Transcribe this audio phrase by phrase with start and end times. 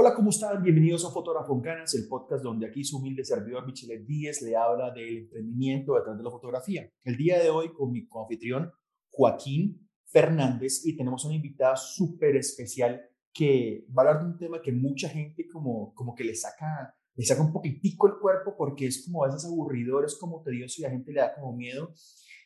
[0.00, 0.62] Hola, ¿cómo están?
[0.62, 4.54] Bienvenidos a Fotógrafo en Canas, el podcast donde aquí su humilde servidor Michelet Díez le
[4.54, 6.88] habla del emprendimiento detrás de la fotografía.
[7.02, 8.70] El día de hoy con mi anfitrión
[9.10, 14.62] Joaquín Fernández y tenemos una invitada súper especial que va a hablar de un tema
[14.62, 18.86] que mucha gente como, como que le saca, le saca un poquitico el cuerpo porque
[18.86, 21.56] es como a veces aburridor, es como tedioso y a la gente le da como
[21.56, 21.92] miedo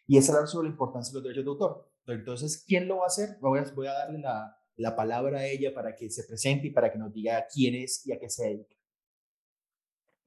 [0.07, 1.93] y es hablar sobre la importancia de los derechos de autor.
[2.07, 3.37] Entonces, ¿quién lo va a hacer?
[3.43, 6.71] Voy a, voy a darle la, la palabra a ella para que se presente y
[6.71, 8.77] para que nos diga quién es y a qué se dedica.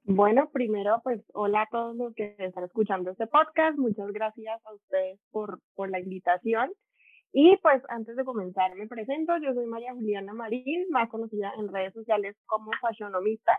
[0.04, 3.76] Bueno, primero, pues hola a todos los que están escuchando este podcast.
[3.76, 6.70] Muchas gracias a ustedes por, por la invitación.
[7.32, 9.36] Y pues antes de comenzar, me presento.
[9.38, 13.58] Yo soy María Juliana Marín, más conocida en redes sociales como fashionomista.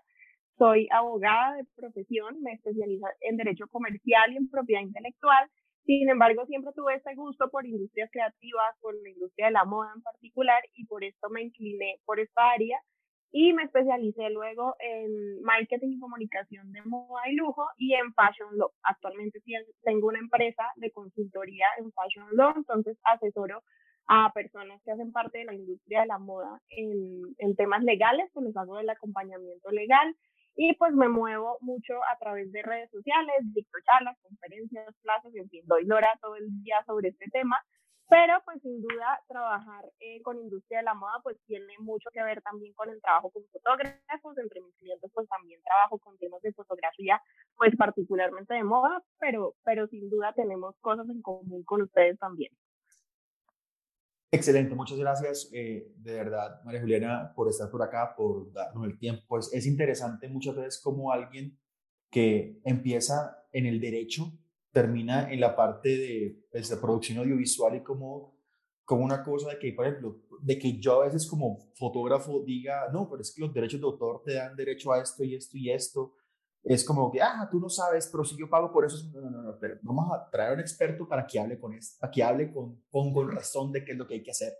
[0.57, 5.49] Soy abogada de profesión, me especializo en Derecho Comercial y en Propiedad Intelectual
[5.87, 9.89] sin embargo, siempre tuve este gusto por industrias creativas, por la industria de la moda
[9.95, 12.77] en particular, y por esto me incliné por esta área
[13.31, 18.57] y me especialicé luego en marketing y comunicación de moda y lujo y en fashion
[18.57, 18.71] law.
[18.83, 19.39] Actualmente
[19.83, 23.63] tengo una empresa de consultoría en fashion law, entonces asesoro
[24.07, 28.29] a personas que hacen parte de la industria de la moda en, en temas legales,
[28.33, 30.15] pues les hago el acompañamiento legal
[30.57, 35.47] y pues me muevo mucho a través de redes sociales, dicto charlas, conferencias, clases, en
[35.49, 37.55] fin, doy lora todo el día sobre este tema.
[38.09, 42.23] Pero pues sin duda trabajar eh, con industria de la moda pues tiene mucho que
[42.23, 44.37] ver también con el trabajo con fotógrafos.
[44.37, 47.21] Entre mis clientes pues también trabajo con temas de fotografía
[47.57, 52.51] pues particularmente de moda, pero, pero sin duda tenemos cosas en común con ustedes también.
[54.29, 58.99] Excelente, muchas gracias eh, de verdad, María Juliana, por estar por acá, por darnos el
[58.99, 59.23] tiempo.
[59.27, 61.57] Pues es interesante muchas veces como alguien
[62.09, 64.33] que empieza en el derecho
[64.71, 68.37] termina en la parte de, pues, de producción audiovisual y como,
[68.83, 72.89] como una cosa de que, por ejemplo, de que yo a veces como fotógrafo diga,
[72.91, 75.57] no, pero es que los derechos de autor te dan derecho a esto y esto
[75.57, 76.13] y esto,
[76.67, 79.41] es como que, ah, tú no sabes, pero si yo pago por eso, no, no,
[79.41, 82.21] no, pero vamos a traer a un experto para que hable con esto, para que
[82.21, 84.53] hable con, con, razón de qué es lo que hay que hacer.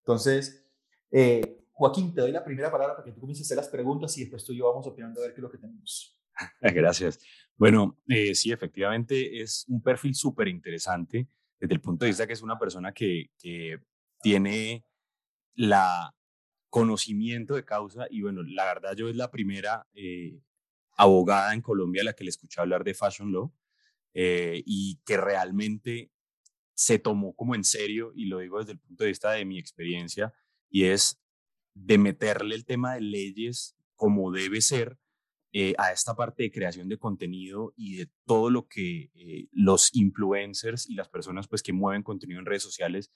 [0.00, 0.68] Entonces,
[1.12, 4.16] eh, Joaquín, te doy la primera palabra para que tú comiences a hacer las preguntas
[4.18, 6.20] y después tú y yo vamos opinando a ver qué es lo que tenemos.
[6.60, 7.20] Gracias.
[7.56, 11.28] Bueno, eh, sí, efectivamente es un perfil súper interesante
[11.60, 13.78] desde el punto de vista que es una persona que, que
[14.20, 14.84] tiene
[15.54, 16.12] la
[16.70, 20.40] conocimiento de causa y bueno, la verdad yo es la primera eh,
[20.96, 23.52] abogada en Colombia la que le escuché hablar de Fashion Law
[24.14, 26.10] eh, y que realmente
[26.74, 29.58] se tomó como en serio, y lo digo desde el punto de vista de mi
[29.58, 30.32] experiencia,
[30.70, 31.20] y es
[31.74, 34.98] de meterle el tema de leyes como debe ser
[35.52, 39.94] eh, a esta parte de creación de contenido y de todo lo que eh, los
[39.94, 43.12] influencers y las personas pues que mueven contenido en redes sociales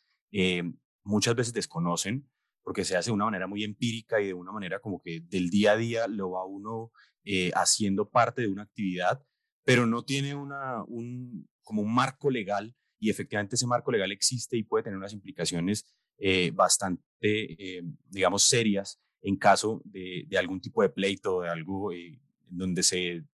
[1.03, 2.31] muchas veces desconocen
[2.63, 5.51] porque se hace de una manera muy empírica y de una manera como que del
[5.51, 6.93] día a día lo va uno
[7.25, 9.23] eh, haciendo parte de una actividad,
[9.65, 14.57] pero no tiene una, un, como un marco legal y efectivamente ese marco legal existe
[14.57, 15.87] y puede tener unas implicaciones
[16.19, 22.21] eh, bastante, eh, digamos, serias en caso de, algún tipo de pleito de algo en
[22.49, 23.25] donde se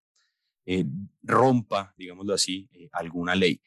[1.22, 3.60] rompa, digámoslo así, alguna ley.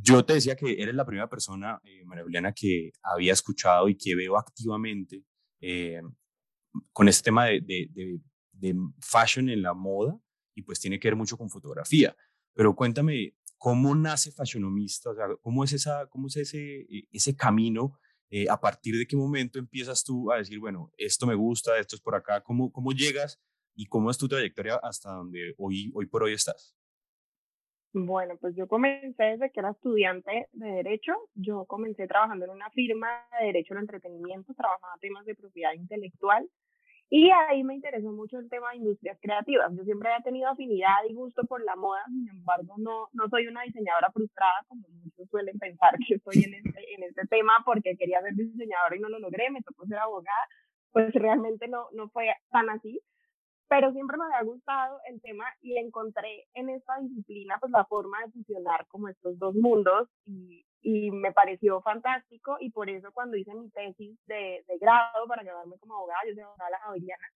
[0.00, 4.14] Yo te decía que eres la primera persona, María Juliana, que había escuchado y que
[4.14, 5.24] veo activamente
[6.92, 8.20] con este tema de, de,
[8.52, 10.18] de fashion en la moda
[10.54, 12.16] y pues tiene que ver mucho con fotografía.
[12.54, 15.10] Pero cuéntame, ¿cómo nace Fashionomista?
[15.10, 17.98] O sea, ¿cómo es, esa, cómo es ese, eh, ese camino?
[18.30, 21.96] Eh, ¿A partir de qué momento empiezas tú a decir, bueno, esto me gusta, esto
[21.96, 22.42] es por acá?
[22.42, 23.40] ¿Cómo, cómo llegas
[23.74, 26.74] y cómo es tu trayectoria hasta donde hoy, hoy por hoy estás?
[27.94, 31.14] Bueno, pues yo comencé desde que era estudiante de Derecho.
[31.34, 33.08] Yo comencé trabajando en una firma
[33.40, 36.48] de Derecho al Entretenimiento, trabajaba temas de propiedad intelectual.
[37.10, 39.72] Y ahí me interesó mucho el tema de industrias creativas.
[39.74, 43.46] Yo siempre había tenido afinidad y gusto por la moda, sin embargo, no, no soy
[43.46, 47.96] una diseñadora frustrada, como muchos suelen pensar que estoy en este, en este tema porque
[47.96, 50.46] quería ser diseñadora y no lo logré, me tocó ser abogada.
[50.92, 53.00] Pues realmente no, no fue tan así
[53.68, 58.18] pero siempre me había gustado el tema y encontré en esta disciplina pues la forma
[58.24, 63.36] de fusionar como estos dos mundos y, y me pareció fantástico y por eso cuando
[63.36, 67.26] hice mi tesis de, de grado para graduarme como abogada, yo soy abogada javeriana,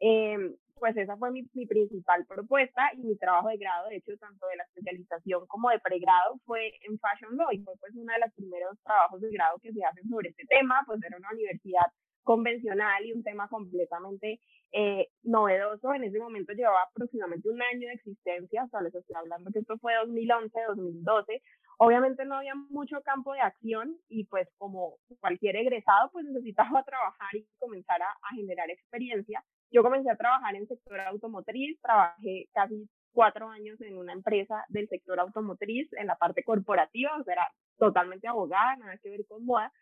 [0.00, 4.16] eh, pues esa fue mi, mi, principal propuesta y mi trabajo de grado, de hecho,
[4.18, 8.12] tanto de la especialización como de pregrado fue en Fashion Law y fue pues uno
[8.12, 11.30] de los primeros trabajos de grado que se hacen sobre este tema, pues era una
[11.30, 11.86] universidad
[12.22, 14.40] convencional y un tema completamente
[14.72, 15.92] eh, novedoso.
[15.94, 19.60] En ese momento llevaba aproximadamente un año de existencia, o sea, les estoy hablando que
[19.60, 21.42] esto fue 2011, 2012.
[21.78, 27.34] Obviamente no había mucho campo de acción y pues como cualquier egresado pues necesitaba trabajar
[27.34, 29.44] y comenzar a, a generar experiencia.
[29.70, 34.88] Yo comencé a trabajar en sector automotriz, trabajé casi cuatro años en una empresa del
[34.88, 37.48] sector automotriz en la parte corporativa, o sea, era
[37.78, 39.72] totalmente abogada, nada que ver con moda.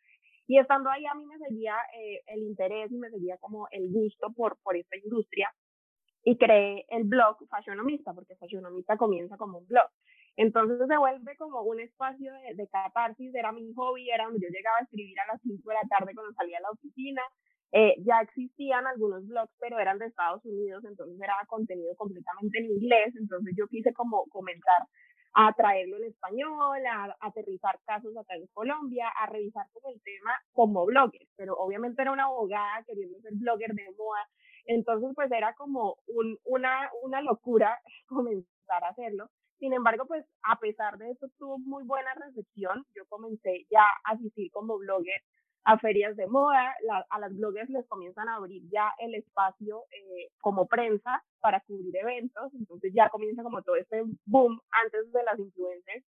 [0.51, 3.89] Y estando ahí a mí me seguía eh, el interés y me seguía como el
[3.89, 5.49] gusto por, por esta industria
[6.25, 9.89] y creé el blog Fashionomista, porque Fashionomista comienza como un blog.
[10.35, 14.49] Entonces se vuelve como un espacio de, de catarsis, era mi hobby, era donde yo
[14.51, 17.23] llegaba a escribir a las 5 de la tarde cuando salía a la oficina,
[17.71, 22.65] eh, ya existían algunos blogs, pero eran de Estados Unidos, entonces era contenido completamente en
[22.65, 24.83] inglés, entonces yo quise como comenzar
[25.33, 30.33] a traerlo en español, a, aterrizar casos acá en Colombia, a revisar como el tema
[30.53, 34.29] como blogger, pero obviamente era una abogada queriendo ser blogger de moda,
[34.67, 39.29] entonces pues era como un, una, una locura comenzar a hacerlo.
[39.59, 44.13] Sin embargo, pues a pesar de eso tuvo muy buena recepción, yo comencé ya a
[44.13, 45.21] asistir como blogger
[45.65, 46.75] a ferias de moda,
[47.11, 51.97] a las bloggers les comienzan a abrir ya el espacio eh, como prensa para cubrir
[51.97, 56.05] eventos, entonces ya comienza como todo este boom antes de las influencers.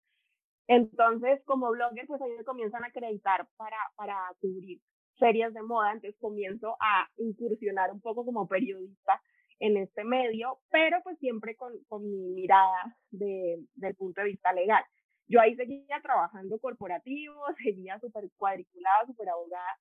[0.67, 4.79] Entonces, como blogger, pues ahí me comienzan a acreditar para, para cubrir
[5.17, 9.21] ferias de moda, entonces comienzo a incursionar un poco como periodista
[9.59, 14.51] en este medio, pero pues siempre con, con mi mirada de, del punto de vista
[14.53, 14.83] legal.
[15.31, 17.33] Yo ahí seguía trabajando corporativo,
[17.63, 19.77] seguía súper cuadriculada, súper abogada,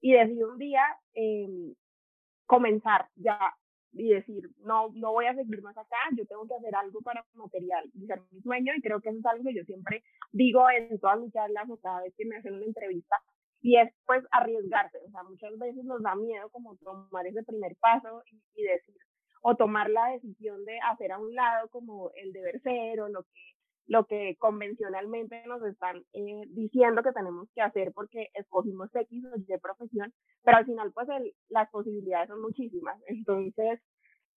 [0.00, 0.82] y decidí un día
[1.12, 1.74] em,
[2.46, 3.38] comenzar ya
[3.92, 7.26] y decir, no, no voy a seguir más acá, yo tengo que hacer algo para
[7.34, 11.20] materializar mi sueño, y creo que eso es algo que yo siempre digo en todas
[11.20, 13.16] mis charlas o cada vez que me hacen una entrevista,
[13.60, 17.76] y es pues arriesgarse, o sea, muchas veces nos da miedo como tomar ese primer
[17.76, 18.96] paso y, y decir,
[19.42, 23.24] o tomar la decisión de hacer a un lado como el deber ser o lo
[23.24, 23.59] que
[23.90, 29.36] lo que convencionalmente nos están eh, diciendo que tenemos que hacer porque escogimos X o
[29.36, 30.14] Y profesión,
[30.44, 32.96] pero al final pues el, las posibilidades son muchísimas.
[33.08, 33.80] Entonces,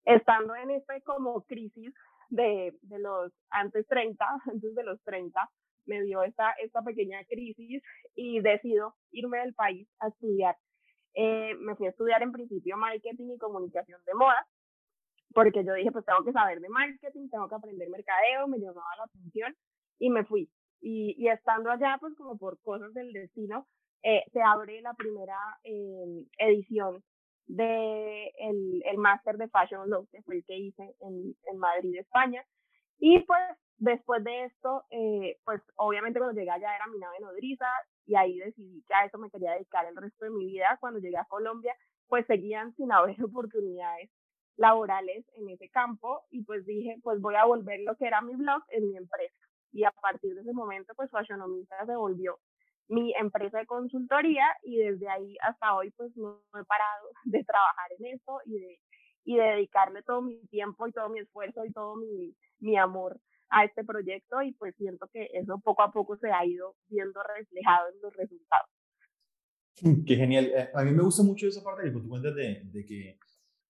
[0.06, 1.94] estando en este como crisis
[2.30, 5.40] de, de los antes 30, antes de los 30,
[5.86, 7.84] me dio esta, esta pequeña crisis
[8.16, 10.58] y decido irme del país a estudiar.
[11.14, 14.48] Eh, me fui a estudiar en principio marketing y comunicación de moda
[15.33, 18.95] porque yo dije, pues tengo que saber de marketing, tengo que aprender mercadeo, me llamaba
[18.97, 19.56] la atención
[20.00, 20.50] y me fui.
[20.81, 23.68] Y, y estando allá, pues como por cosas del destino,
[24.03, 27.03] eh, se abre la primera eh, edición
[27.47, 32.44] de el, el de Fashion Law, que fue el que hice en, en Madrid, España.
[33.00, 33.41] Y pues
[33.77, 37.68] después de esto, eh, pues obviamente cuando llegué allá era mi nave nodriza
[38.06, 40.77] y ahí decidí que a eso me quería dedicar el resto de mi vida.
[40.80, 41.75] Cuando llegué a Colombia,
[42.07, 44.09] pues seguían sin haber oportunidades
[44.56, 48.36] laborales en ese campo y pues dije, pues voy a volver lo que era mi
[48.36, 49.36] blog en mi empresa.
[49.72, 52.40] Y a partir de ese momento, pues Fashionomista se volvió
[52.88, 57.92] mi empresa de consultoría y desde ahí hasta hoy pues no he parado de trabajar
[57.98, 58.80] en eso y de,
[59.26, 63.20] y dedicarle todo mi tiempo y todo mi esfuerzo y todo mi, mi amor
[63.50, 67.22] a este proyecto y pues siento que eso poco a poco se ha ido viendo
[67.24, 68.70] reflejado en los resultados.
[70.06, 70.46] Qué genial.
[70.46, 73.18] Eh, a mí me gusta mucho esa parte que tú cuentas de, de que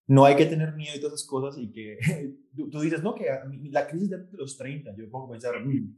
[0.06, 1.98] no hay que tener miedo y todas esas cosas y que
[2.70, 3.26] tú, dices, no, que
[3.70, 5.96] la crisis de los 30, yo a pensar, mm,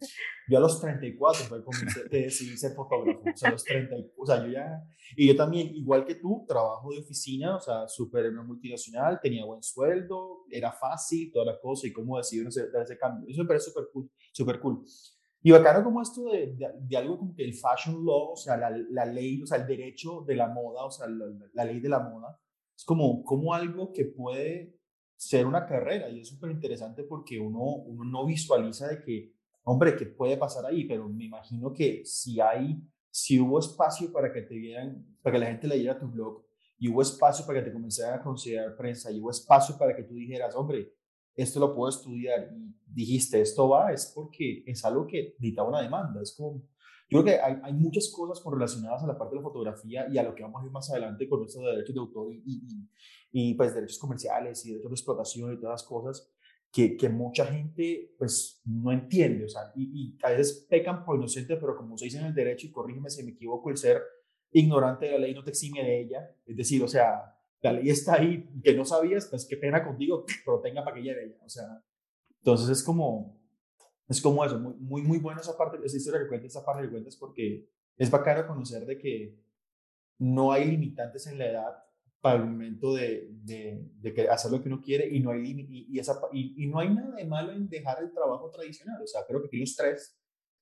[0.49, 4.27] yo a los 34 fue comencé, decidí ser fotógrafo, o sea, a los 30, o
[4.27, 4.83] sea, yo ya,
[5.17, 9.63] y yo también, igual que tú, trabajo de oficina, o sea, súper multinacional, tenía buen
[9.63, 13.71] sueldo, era fácil, toda la cosa, y cómo decidí dar ese cambio, eso me parece
[13.71, 14.85] súper cool, súper cool.
[15.43, 18.71] Y bacano como esto de, de, algo como que el fashion law, o sea, la,
[18.91, 21.89] la, ley, o sea, el derecho de la moda, o sea, la, la ley de
[21.89, 22.37] la moda,
[22.77, 24.77] es como, como algo que puede
[25.17, 29.33] ser una carrera y es súper interesante porque uno, uno no visualiza de que,
[29.65, 30.85] hombre, ¿qué puede pasar ahí?
[30.85, 32.79] Pero me imagino que si hay,
[33.11, 36.45] si hubo espacio para que te vieran, para que la gente leyera tu blog
[36.79, 40.03] y hubo espacio para que te comenzaran a considerar prensa y hubo espacio para que
[40.03, 40.93] tú dijeras, hombre,
[41.35, 45.83] esto lo puedo estudiar y dijiste, esto va, es porque es algo que necesitaba una
[45.83, 46.63] demanda, es como
[47.09, 50.19] yo creo que hay, hay, muchas cosas relacionadas a la parte de la fotografía y
[50.19, 53.51] a lo que vamos a ver más adelante con estos derechos de autor y, y,
[53.51, 56.33] y, pues derechos comerciales y derechos de explotación y todas las cosas
[56.73, 61.57] que, que mucha gente pues no entiende, o sea, y, a veces pecan por inocente,
[61.57, 64.03] pero como se dice en el derecho, y corrígeme si me equivoco, el ser
[64.51, 67.89] ignorante de la ley no te exime de ella, es decir, o sea, la ley
[67.89, 71.45] está ahí, que no sabías, pues qué pena contigo, pero tenga para que lleve ella,
[71.45, 71.83] o sea,
[72.41, 73.41] entonces es como,
[74.09, 76.83] es como eso, muy, muy, muy buena esa parte, esa historia que cuentas, esa parte
[76.83, 79.39] que cuentas, porque es bacano conocer de que
[80.19, 81.87] no hay limitantes en la edad
[82.21, 85.87] para el momento de, de, de hacer lo que uno quiere y no, hay, y,
[85.91, 89.01] y, esa, y, y, no hay nada de malo en dejar el trabajo tradicional.
[89.03, 90.19] O sea, creo que aquí los tres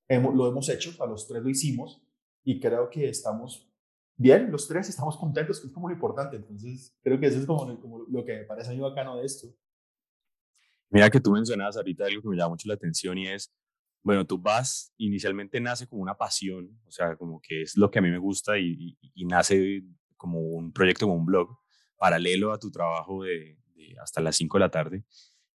[0.09, 2.03] lo hemos hecho, a los tres lo hicimos
[2.45, 3.71] y creo que estamos
[4.17, 6.37] bien, los tres estamos contentos, que es como lo importante.
[6.37, 9.25] Entonces, creo que eso es como, como lo que me parece a mí bacano de
[9.25, 9.49] esto.
[10.95, 13.53] Mira que tú mencionabas ahorita algo que me llama mucho la atención y es,
[14.05, 17.99] bueno, tú vas, inicialmente nace como una pasión, o sea, como que es lo que
[17.99, 19.83] a mí me gusta y, y, nace
[20.17, 21.59] como un proyecto, como un blog,
[21.97, 25.05] paralelo a tu trabajo de, de hasta las 5 de la tarde,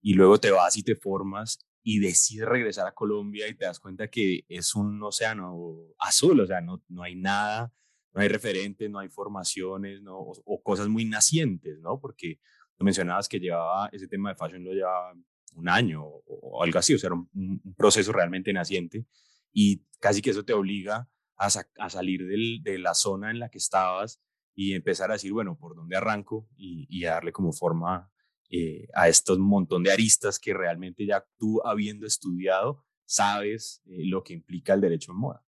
[0.02, 3.80] y luego te vas y te formas y decides regresar a Colombia y te das
[3.80, 7.72] cuenta que es un océano azul, o sea, no, no hay nada,
[8.14, 10.18] no hay referentes, no hay formaciones, ¿no?
[10.20, 11.98] O, cosas muy nacientes, ¿no?
[11.98, 12.42] Porque
[12.76, 15.14] tú mencionabas que llevaba ese tema de fashion lo llevaba
[15.56, 19.06] un año o, algo así, o sea, era un, proceso realmente naciente
[19.52, 23.50] y casi que eso te obliga a, a salir del, de la zona en la
[23.50, 24.22] que estabas
[24.56, 26.50] y empezar a decir, bueno, ¿por dónde arranco?
[26.58, 28.12] Y, y a darle como forma
[28.52, 34.24] eh, a estos montón de aristas que realmente ya tú habiendo estudiado sabes eh, lo
[34.24, 35.46] que implica el derecho en moda.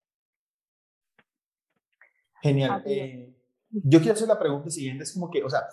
[2.43, 2.83] Genial.
[2.85, 3.35] Eh,
[3.69, 5.63] yo quiero hacer la pregunta siguiente, es como que, o sea,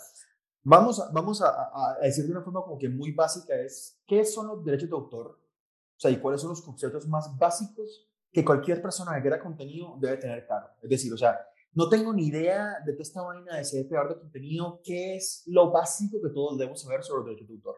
[0.63, 4.49] vamos, a, vamos a, decir de una forma como que muy básica, es, ¿qué son
[4.49, 5.27] los derechos de autor?
[5.29, 9.97] O sea, ¿y cuáles son los conceptos más básicos que cualquier persona que crea contenido
[9.99, 10.69] debe tener claro?
[10.83, 11.39] Es decir, o sea,
[11.73, 14.81] no tengo ni idea de toda esta vaina de ser creador de contenido.
[14.83, 17.77] ¿Qué es lo básico que todos debemos saber sobre los derechos de autor?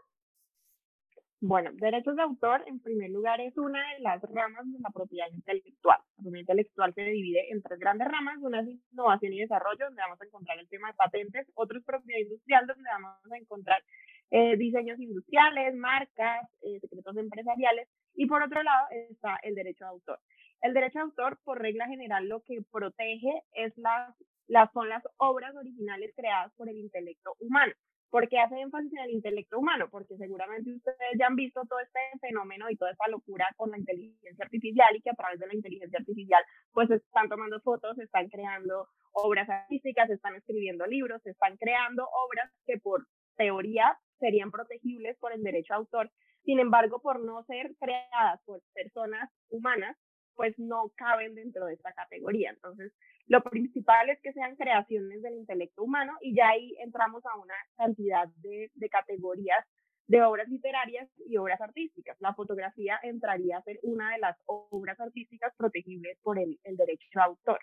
[1.42, 5.26] Bueno, derechos de autor, en primer lugar, es una de las ramas de la propiedad
[5.32, 5.98] intelectual.
[6.18, 8.36] La propiedad intelectual se divide en tres grandes ramas.
[8.42, 11.50] Una es innovación y desarrollo, donde vamos a encontrar el tema de patentes.
[11.54, 13.82] Otro es propiedad industrial, donde vamos a encontrar
[14.30, 17.88] eh, diseños industriales, marcas, eh, secretos empresariales.
[18.14, 20.18] Y por otro lado está el derecho de autor.
[20.60, 24.14] El derecho de autor, por regla general, lo que protege es las,
[24.74, 27.72] son las obras originales creadas por el intelecto humano.
[28.10, 29.88] ¿Por qué hace énfasis en el intelecto humano?
[29.88, 33.78] Porque seguramente ustedes ya han visto todo este fenómeno y toda esta locura con la
[33.78, 38.28] inteligencia artificial y que a través de la inteligencia artificial pues están tomando fotos, están
[38.28, 45.32] creando obras artísticas, están escribiendo libros, están creando obras que por teoría serían protegibles por
[45.32, 46.10] el derecho de autor.
[46.44, 49.96] Sin embargo, por no ser creadas por personas humanas,
[50.40, 52.48] pues no caben dentro de esta categoría.
[52.48, 52.94] Entonces,
[53.26, 57.52] lo principal es que sean creaciones del intelecto humano y ya ahí entramos a una
[57.76, 59.66] cantidad de, categorías
[60.06, 62.16] de obras literarias y obras artísticas.
[62.20, 67.20] La fotografía entraría a ser una de las obras artísticas protegibles por el, derecho de
[67.20, 67.58] autor.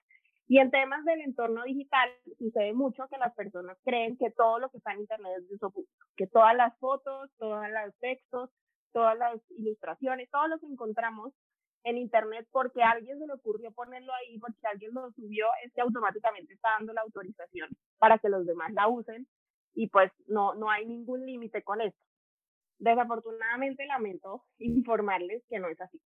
[0.47, 4.69] Y en temas del entorno digital sucede mucho que las personas creen que todo lo
[4.69, 8.51] que está en Internet es de uso público, que todas las fotos, todos los textos,
[8.93, 11.33] todas las ilustraciones, todo lo que encontramos
[11.87, 16.53] en internet porque alguien se le ocurrió ponerlo ahí, porque alguien lo subió, este automáticamente
[16.53, 19.25] está dando la autorización para que los demás la usen
[19.73, 21.99] y pues no, no hay ningún límite con esto.
[22.79, 26.01] Desafortunadamente lamento informarles que no es así,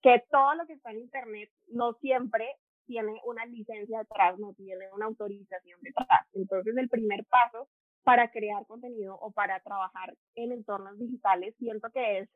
[0.00, 2.48] que todo lo que está en internet no siempre
[2.86, 6.26] tiene una licencia detrás, no tiene una autorización detrás.
[6.32, 7.68] Entonces el primer paso
[8.04, 12.30] para crear contenido o para trabajar en entornos digitales siento que es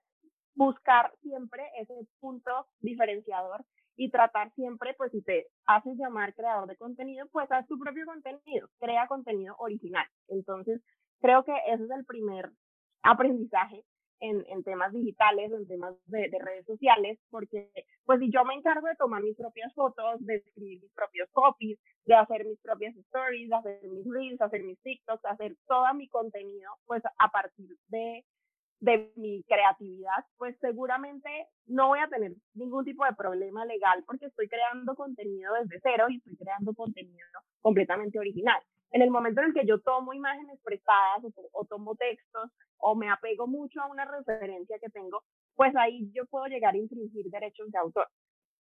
[0.55, 3.65] buscar siempre ese punto diferenciador
[3.97, 8.05] y tratar siempre, pues si te haces llamar creador de contenido, pues haz tu propio
[8.07, 10.07] contenido, crea contenido original.
[10.29, 10.83] Entonces,
[11.21, 12.51] creo que ese es el primer
[13.03, 13.85] aprendizaje
[14.21, 17.71] en, en temas digitales, en temas de, de, redes sociales, porque
[18.05, 21.79] pues si yo me encargo de tomar mis propias fotos, de escribir mis propios copies,
[22.07, 26.09] de hacer mis propias stories, de hacer mis reels, hacer mis TikToks, hacer todo mi
[26.09, 28.25] contenido, pues a partir de
[28.85, 31.29] de mi creatividad, pues seguramente
[31.67, 36.07] no voy a tener ningún tipo de problema legal porque estoy creando contenido desde cero
[36.11, 37.27] y estoy creando contenido
[37.63, 38.61] completamente original.
[38.91, 43.11] En el momento en el que yo tomo imágenes prestadas o, tomo textos o me
[43.11, 45.23] apego mucho a una referencia que tengo,
[45.57, 48.09] pues ahí yo puedo llegar a infringir derechos de autor.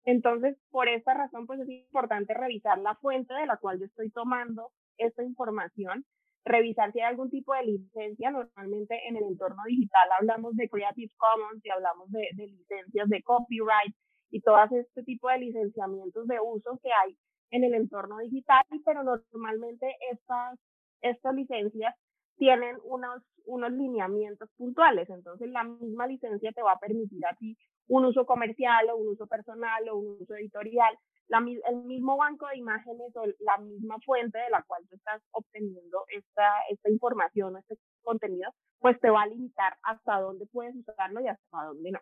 [0.04, 4.10] Entonces, por esta razón, pues es importante revisar la fuente de la cual yo estoy
[4.10, 6.04] tomando esta información
[6.44, 8.30] revisar si hay algún tipo de licencia.
[8.30, 13.94] Normalmente en el entorno digital hablamos de Creative Commons y hablamos de, licencias de copyright
[14.30, 17.16] y todo este tipo de licenciamientos de uso que hay
[17.50, 20.58] en el entorno digital, pero normalmente estas,
[21.02, 21.94] estas licencias
[22.36, 25.08] tienen unos, unos lineamientos puntuales.
[25.08, 29.08] Entonces, la misma licencia te va a permitir a ti un uso comercial o un
[29.08, 34.38] uso personal o un uso editorial el mismo banco de imágenes o la misma fuente
[34.38, 39.26] de la cual tú estás obteniendo esta, esta información, este contenido, pues te va a
[39.26, 42.00] limitar hasta dónde puedes usarlo y hasta dónde no.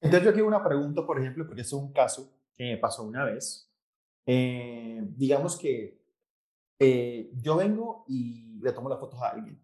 [0.00, 3.24] Entonces yo quiero una pregunta, por ejemplo, porque es un caso que me pasó una
[3.24, 3.70] vez.
[4.26, 6.00] Eh, digamos que
[6.78, 9.62] eh, yo vengo y le tomo las fotos a alguien.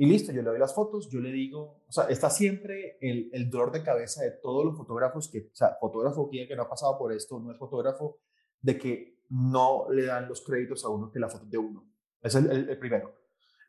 [0.00, 3.30] Y listo, yo le doy las fotos, yo le digo, o sea, está siempre el,
[3.32, 6.68] el dolor de cabeza de todos los fotógrafos que, o sea, fotógrafo que no ha
[6.68, 8.20] pasado por esto, no es fotógrafo,
[8.62, 11.84] de que no le dan los créditos a uno que la foto de uno.
[12.22, 13.12] Ese es el, primero.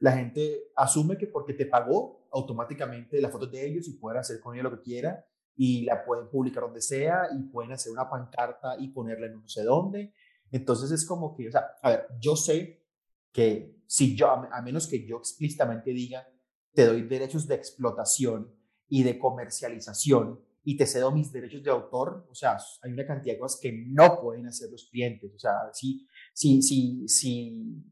[0.02, 4.40] La gente asume que porque te pagó, automáticamente la foto de ellos y pueden hacer
[4.40, 8.08] con ella lo que quiera y la pueden publicar donde sea y pueden hacer una
[8.08, 10.14] pancarta y ponerla en no sé dónde.
[10.52, 12.84] Entonces es como que, o sea, a ver, yo sé
[13.32, 16.28] que si yo, a menos que yo explícitamente diga,
[16.74, 18.54] te doy derechos de explotación
[18.88, 23.34] y de comercialización y te cedo mis derechos de autor, o sea, hay una cantidad
[23.34, 25.34] de cosas que no pueden hacer los clientes.
[25.34, 27.84] O sea, si, si, si, si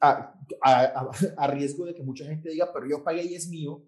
[0.00, 0.34] a,
[1.36, 3.84] a, riesgo de que mucha gente diga, pero yo pagué y es mío,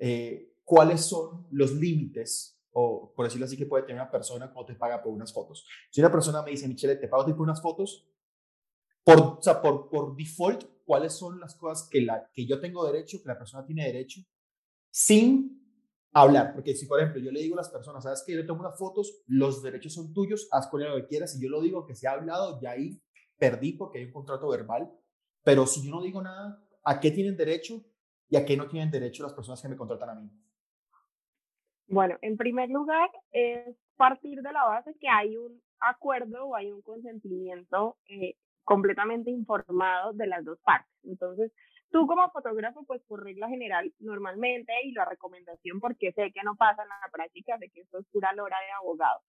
[0.00, 2.60] eh, ¿cuáles son los límites?
[2.72, 5.66] O por decirlo así, que puede tener una persona cuando te paga por unas fotos.
[5.90, 8.07] Si una persona me dice, Michelle, te pago por unas fotos,
[9.04, 12.84] por, o sea, por, por default, ¿cuáles son las cosas que, la, que yo tengo
[12.86, 14.20] derecho, que la persona tiene derecho,
[14.90, 15.62] sin
[16.12, 16.54] hablar?
[16.54, 18.78] Porque si, por ejemplo, yo le digo a las personas, ¿sabes que Yo tengo unas
[18.78, 21.32] fotos, los derechos son tuyos, haz con lo que quieras.
[21.32, 23.00] Si yo lo digo que se ha hablado, ya ahí
[23.38, 24.90] perdí porque hay un contrato verbal.
[25.42, 27.82] Pero si yo no digo nada, ¿a qué tienen derecho
[28.28, 30.30] y a qué no tienen derecho las personas que me contratan a mí?
[31.86, 36.70] Bueno, en primer lugar, es partir de la base que hay un acuerdo o hay
[36.70, 38.36] un consentimiento eh,
[38.68, 40.92] completamente informado de las dos partes.
[41.02, 41.50] Entonces,
[41.90, 46.54] tú como fotógrafo, pues por regla general, normalmente, y la recomendación, porque sé que no
[46.54, 49.20] pasa en la práctica, sé que esto es pura lora de abogado,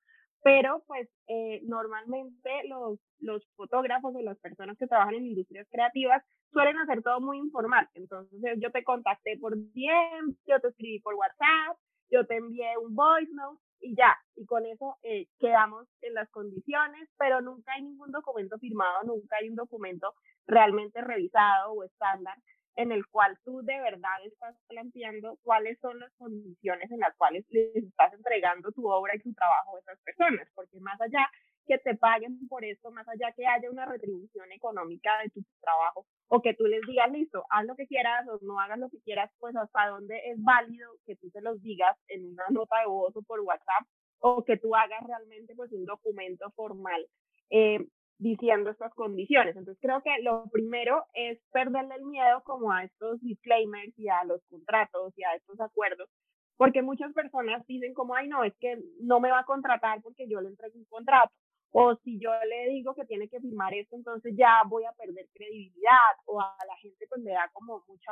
[0.43, 6.22] pero pues eh, normalmente los, los fotógrafos o las personas que trabajan en industrias creativas
[6.51, 7.88] suelen hacer todo muy informal.
[7.93, 11.77] Entonces yo te contacté por DM, yo te escribí por WhatsApp,
[12.12, 16.29] yo te envié un voice note y ya, y con eso eh, quedamos en las
[16.29, 20.13] condiciones, pero nunca hay ningún documento firmado, nunca hay un documento
[20.48, 22.38] realmente revisado o estándar
[22.75, 27.45] en el cual tú de verdad estás planteando cuáles son las condiciones en las cuales
[27.50, 31.29] les estás entregando tu obra y tu trabajo a esas personas, porque más allá
[31.65, 36.05] que te paguen por esto, más allá que haya una retribución económica de tu trabajo
[36.29, 39.01] o que tú les digas, listo, haz lo que quieras o no hagas lo que
[39.01, 42.88] quieras, pues hasta dónde es válido que tú se los digas en una nota de
[42.88, 43.86] voz o por WhatsApp
[44.19, 47.06] o que tú hagas realmente pues un documento formal.
[47.49, 47.80] Eh,
[48.19, 49.56] diciendo estas condiciones.
[49.56, 54.23] Entonces creo que lo primero es perderle el miedo como a estos disclaimers y a
[54.25, 56.10] los contratos y a estos acuerdos,
[56.58, 60.27] porque muchas personas dicen como, ay no, es que no me va a contratar porque
[60.27, 61.34] yo le entrego un contrato.
[61.71, 65.27] O si yo le digo que tiene que firmar esto, entonces ya voy a perder
[65.34, 66.15] credibilidad.
[66.25, 68.12] O a la gente pues le da como mucha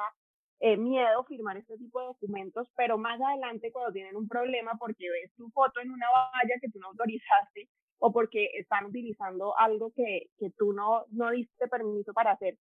[0.59, 5.09] eh, miedo firmar este tipo de documentos, pero más adelante cuando tienen un problema porque
[5.09, 9.91] ves tu foto en una valla que tú no autorizaste o porque están utilizando algo
[9.95, 12.57] que, que tú no, no diste permiso para hacer,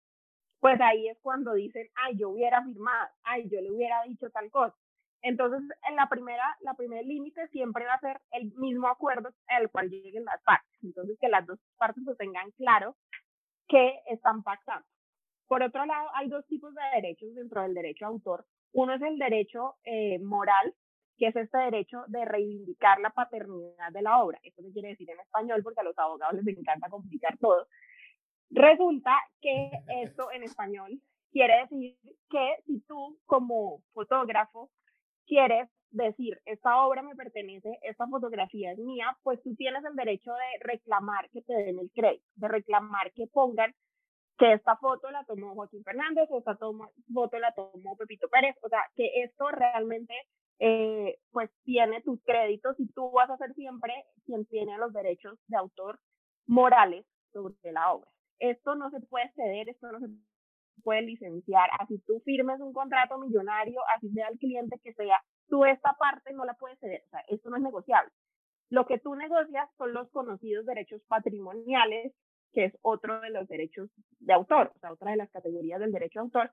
[0.60, 4.50] pues ahí es cuando dicen, ay, yo hubiera firmado, ay, yo le hubiera dicho tal
[4.50, 4.76] cosa.
[5.26, 9.68] Entonces, en la primera, la primer límite siempre va a ser el mismo acuerdo al
[9.72, 10.70] cual lleguen las partes.
[10.84, 12.94] Entonces, que las dos partes lo tengan claro
[13.66, 14.86] que están pactando.
[15.48, 18.46] Por otro lado, hay dos tipos de derechos dentro del derecho a autor.
[18.72, 20.72] Uno es el derecho eh, moral,
[21.18, 24.38] que es este derecho de reivindicar la paternidad de la obra.
[24.44, 27.66] Esto se quiere decir en español porque a los abogados les encanta complicar todo.
[28.50, 29.72] Resulta que
[30.04, 31.00] esto en español
[31.32, 31.96] quiere decir
[32.30, 34.70] que si tú como fotógrafo
[35.26, 40.32] quieres decir, esta obra me pertenece, esta fotografía es mía, pues tú tienes el derecho
[40.32, 43.74] de reclamar que te den el crédito, de reclamar que pongan
[44.38, 48.68] que esta foto la tomó Joaquín Fernández, o esta foto la tomó Pepito Pérez, o
[48.68, 50.14] sea, que esto realmente
[50.58, 53.92] eh, pues tiene tus créditos y tú vas a ser siempre
[54.24, 55.98] quien tiene los derechos de autor
[56.46, 58.10] morales sobre la obra.
[58.38, 60.08] Esto no se puede ceder, esto no se
[60.82, 65.64] puede licenciar, así tú firmes un contrato millonario, así sea el cliente que sea, tú
[65.64, 68.12] esta parte no la puedes ceder, o sea, esto no es negociable.
[68.70, 72.12] Lo que tú negocias son los conocidos derechos patrimoniales,
[72.52, 75.92] que es otro de los derechos de autor, o sea, otra de las categorías del
[75.92, 76.50] derecho de autor,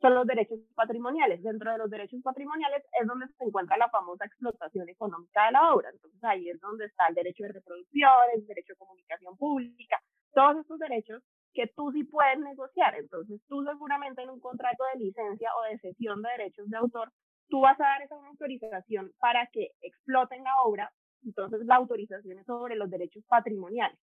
[0.00, 1.42] son los derechos patrimoniales.
[1.42, 5.72] Dentro de los derechos patrimoniales es donde se encuentra la famosa explotación económica de la
[5.74, 5.90] obra.
[5.90, 10.00] Entonces ahí es donde está el derecho de reproducción, el derecho de comunicación pública,
[10.34, 11.22] todos estos derechos
[11.56, 12.94] que tú sí puedes negociar.
[12.96, 17.10] Entonces tú seguramente en un contrato de licencia o de cesión de derechos de autor,
[17.48, 20.92] tú vas a dar esa autorización para que exploten la obra.
[21.24, 23.98] Entonces la autorización es sobre los derechos patrimoniales,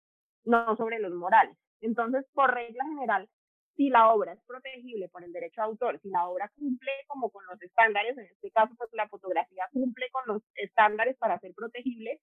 [0.46, 1.58] no sobre los morales.
[1.82, 3.28] Entonces, por regla general,
[3.76, 7.30] si la obra es protegible por el derecho de autor, si la obra cumple como
[7.32, 11.54] con los estándares, en este caso pues la fotografía cumple con los estándares para ser
[11.54, 12.20] protegible,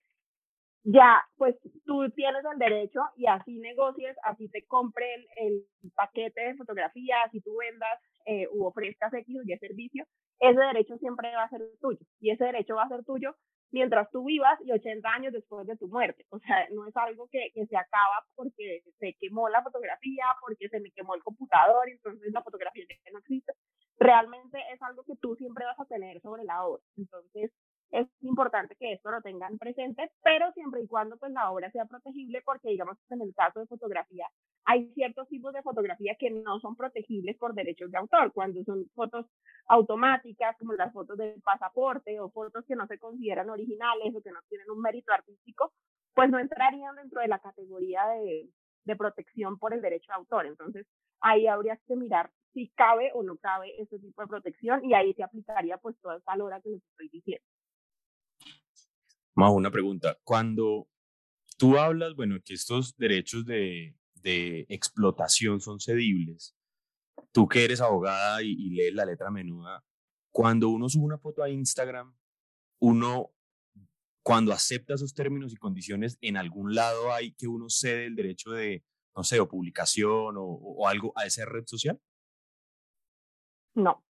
[0.91, 6.55] ya pues tú tienes el derecho y así negocies, así te compren el paquete de
[6.55, 10.05] fotografía, así tú vendas eh, u ofrezcas X o Y servicio,
[10.41, 13.37] ese derecho siempre va a ser tuyo y ese derecho va a ser tuyo
[13.71, 16.25] mientras tú vivas y 80 años después de tu muerte.
[16.31, 20.71] O sea, no es algo que, que se acaba porque se quemó la fotografía, porque
[20.71, 23.53] se me quemó el computador, entonces la fotografía ya no existe.
[23.99, 26.83] Realmente es algo que tú siempre vas a tener sobre la obra.
[26.97, 27.53] Entonces,
[27.91, 31.87] es importante que esto lo tengan presente, pero siempre y cuando pues la obra sea
[31.87, 34.27] protegible, porque digamos en el caso de fotografía
[34.65, 38.87] hay ciertos tipos de fotografía que no son protegibles por derechos de autor, cuando son
[38.95, 39.27] fotos
[39.67, 44.31] automáticas como las fotos del pasaporte o fotos que no se consideran originales o que
[44.31, 45.73] no tienen un mérito artístico,
[46.15, 48.51] pues no entrarían dentro de la categoría de,
[48.85, 50.47] de protección por el derecho de autor.
[50.47, 50.87] Entonces
[51.21, 55.15] ahí habría que mirar si cabe o no cabe ese tipo de protección y ahí
[55.15, 57.45] se aplicaría pues toda esa lora que les estoy diciendo.
[59.39, 60.19] Más una pregunta.
[60.25, 60.89] Cuando
[61.57, 66.57] tú hablas, bueno, que estos derechos de, de explotación son cedibles,
[67.31, 69.85] tú que eres abogada y, y, lees la letra menuda,
[70.33, 72.13] cuando uno sube una foto a Instagram,
[72.81, 73.31] uno,
[74.25, 78.51] cuando acepta esos términos y condiciones, en algún lado hay que uno cede el derecho
[78.51, 78.83] de,
[79.15, 82.01] no sé, o publicación o, o algo a esa red social?
[83.77, 84.03] No.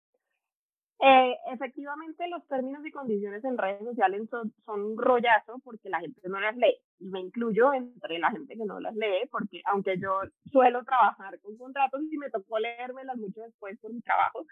[0.99, 6.01] Eh, efectivamente, los términos y condiciones en redes sociales son, son, un rollazo porque la
[6.01, 6.79] gente no las lee.
[6.99, 11.39] Y me incluyo entre la gente que no las lee, porque aunque yo suelo trabajar
[11.41, 14.47] con contratos y me tocó leérmelas mucho después por mi trabajo,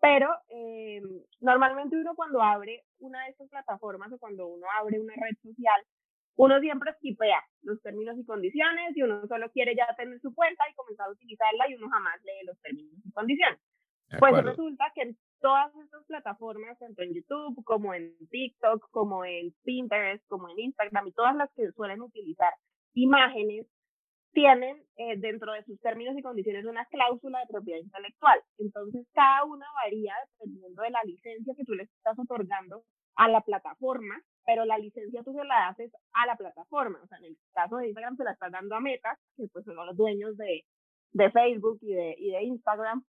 [0.00, 1.02] pero eh,
[1.40, 5.82] normalmente uno cuando abre una de estas plataformas o cuando uno abre una red social,
[6.36, 10.64] uno siempre esquipea los términos y condiciones y uno solo quiere ya tener su cuenta
[10.70, 13.58] y comenzar a utilizarla y uno jamás lee los términos y condiciones.
[14.18, 19.54] Pues resulta que en todas estas plataformas, tanto en YouTube como en TikTok, como en
[19.62, 22.52] Pinterest, como en Instagram y todas las que suelen utilizar
[22.94, 23.66] imágenes,
[24.32, 28.40] tienen eh, dentro de sus términos y condiciones una cláusula de propiedad intelectual.
[28.58, 32.84] Entonces, cada una varía dependiendo de la licencia que tú le estás otorgando
[33.16, 34.14] a la plataforma,
[34.46, 37.00] pero la licencia tú se la haces a la plataforma.
[37.02, 39.64] O sea, en el caso de Instagram se la estás dando a Meta, que pues
[39.64, 40.64] son los dueños de,
[41.12, 43.04] de Facebook y de, y de Instagram,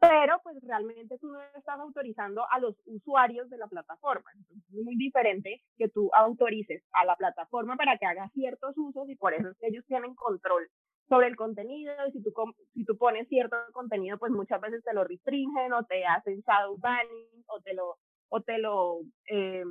[0.00, 4.30] pero pues realmente tú no estás autorizando a los usuarios de la plataforma.
[4.50, 9.16] Es muy diferente que tú autorices a la plataforma para que haga ciertos usos y
[9.16, 10.68] por eso es que ellos tienen control
[11.08, 12.32] sobre el contenido y si tú,
[12.74, 16.76] si tú pones cierto contenido, pues muchas veces te lo restringen o te hacen shadow
[16.78, 17.96] banning o te lo,
[18.28, 19.64] o te lo eh,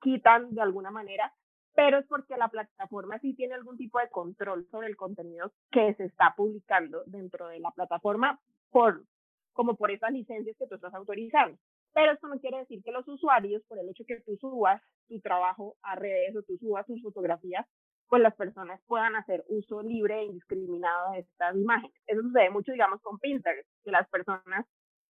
[0.00, 1.32] quitan de alguna manera,
[1.74, 5.94] pero es porque la plataforma sí tiene algún tipo de control sobre el contenido que
[5.94, 9.02] se está publicando dentro de la plataforma por,
[9.56, 11.58] como por esas licencias que tú estás autorizando.
[11.94, 15.18] Pero esto no quiere decir que los usuarios, por el hecho que tú subas tu
[15.20, 17.66] trabajo a redes o tú subas tus fotografías,
[18.08, 21.96] pues las personas puedan hacer uso libre e indiscriminado de estas imágenes.
[22.06, 24.66] Eso sucede mucho, digamos, con Pinterest, que las personas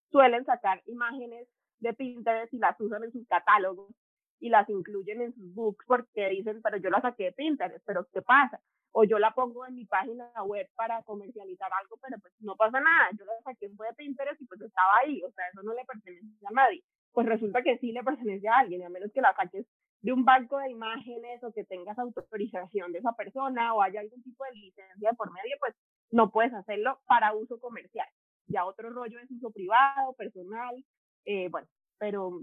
[0.09, 1.47] suelen sacar imágenes
[1.79, 3.91] de Pinterest y las usan en sus catálogos
[4.39, 8.07] y las incluyen en sus books porque dicen, pero yo la saqué de Pinterest, pero
[8.13, 8.59] ¿qué pasa?
[8.99, 12.79] o yo la pongo en mi página web para comercializar algo, pero pues no pasa
[12.79, 15.75] nada, yo la saqué fue de Pinterest y pues estaba ahí, o sea, eso no
[15.75, 16.83] le pertenece a nadie.
[17.11, 19.67] Pues resulta que sí le pertenece a alguien, a menos que la saques
[20.01, 24.23] de un banco de imágenes o que tengas autorización de esa persona o haya algún
[24.23, 25.75] tipo de licencia por medio, pues
[26.09, 28.07] no puedes hacerlo para uso comercial.
[28.47, 30.83] Ya otro rollo es uso privado, personal,
[31.25, 31.67] eh, bueno,
[31.99, 32.41] pero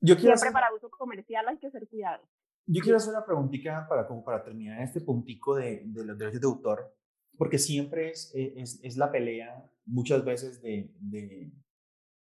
[0.00, 2.28] yo siempre para uso comercial hay que ser cuidadosos.
[2.66, 6.40] Yo quiero hacer una preguntita para, como para terminar este puntico de, de los derechos
[6.40, 6.94] de autor,
[7.36, 11.52] porque siempre es, eh, es, es la pelea muchas veces de, de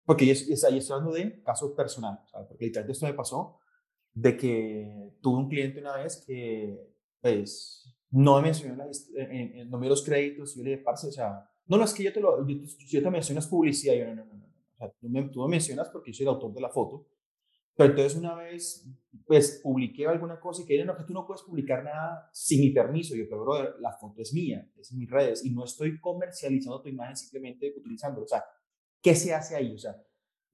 [0.04, 3.58] porque es, es, ahí estoy hablando de caso personal, porque literalmente esto me pasó,
[4.12, 9.78] de que tuve un cliente una vez que, pues, no me mencionó, la, eh, no
[9.78, 12.12] me los créditos, y yo le dije, parce, o sea, no, no, es que yo
[12.12, 12.56] te lo, yo,
[12.90, 15.48] yo te mencionas publicidad, yo, no, no, no, no, o sea, tú me, tú me
[15.48, 17.06] mencionas porque yo soy el autor de la foto,
[17.76, 18.88] pero entonces una vez,
[19.26, 22.70] pues, publiqué alguna cosa y que no, que tú no puedes publicar nada sin mi
[22.70, 23.16] permiso.
[23.16, 27.16] Yo, pero la foto es mía, es mis redes y no estoy comercializando tu imagen
[27.16, 28.24] simplemente utilizándola.
[28.24, 28.44] O sea,
[29.02, 29.74] ¿qué se hace ahí?
[29.74, 29.96] O sea,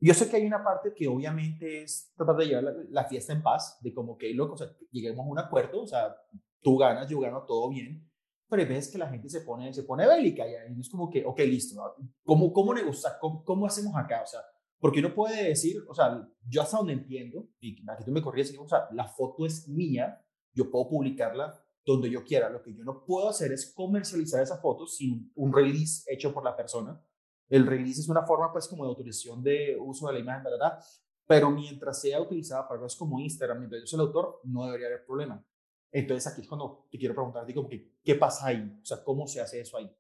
[0.01, 3.43] yo sé que hay una parte que obviamente es tratar de llevar la, fiesta en
[3.43, 6.17] paz, de como que, loco, o sea, lleguemos a un acuerdo, o sea,
[6.63, 8.11] tú ganas, yo gano, todo bien,
[8.49, 11.39] pero ves que la gente se pone, se pone bélica y es como que, ok,
[11.41, 11.81] listo,
[12.25, 13.19] ¿cómo, cómo negociar?
[13.21, 14.23] ¿Cómo, ¿Cómo hacemos acá?
[14.23, 14.41] O sea,
[14.81, 18.53] porque uno puede decir, o sea, yo hasta donde entiendo, y aquí tú me corrías,
[18.59, 22.49] o sea, la foto es mía, yo puedo publicarla donde yo quiera.
[22.49, 26.45] Lo que yo no puedo hacer es comercializar esa foto sin un release hecho por
[26.45, 27.01] la persona.
[27.49, 30.79] El release es una forma, pues, como de autorización de uso de la imagen, ¿verdad?
[31.27, 34.87] Pero mientras sea utilizada para cosas como Instagram, mientras yo soy el autor, no debería
[34.87, 35.45] haber problema.
[35.93, 38.79] Entonces aquí es cuando te quiero preguntarte como que, ¿qué pasa ahí?
[38.81, 39.91] O sea, ¿cómo se hace eso ahí?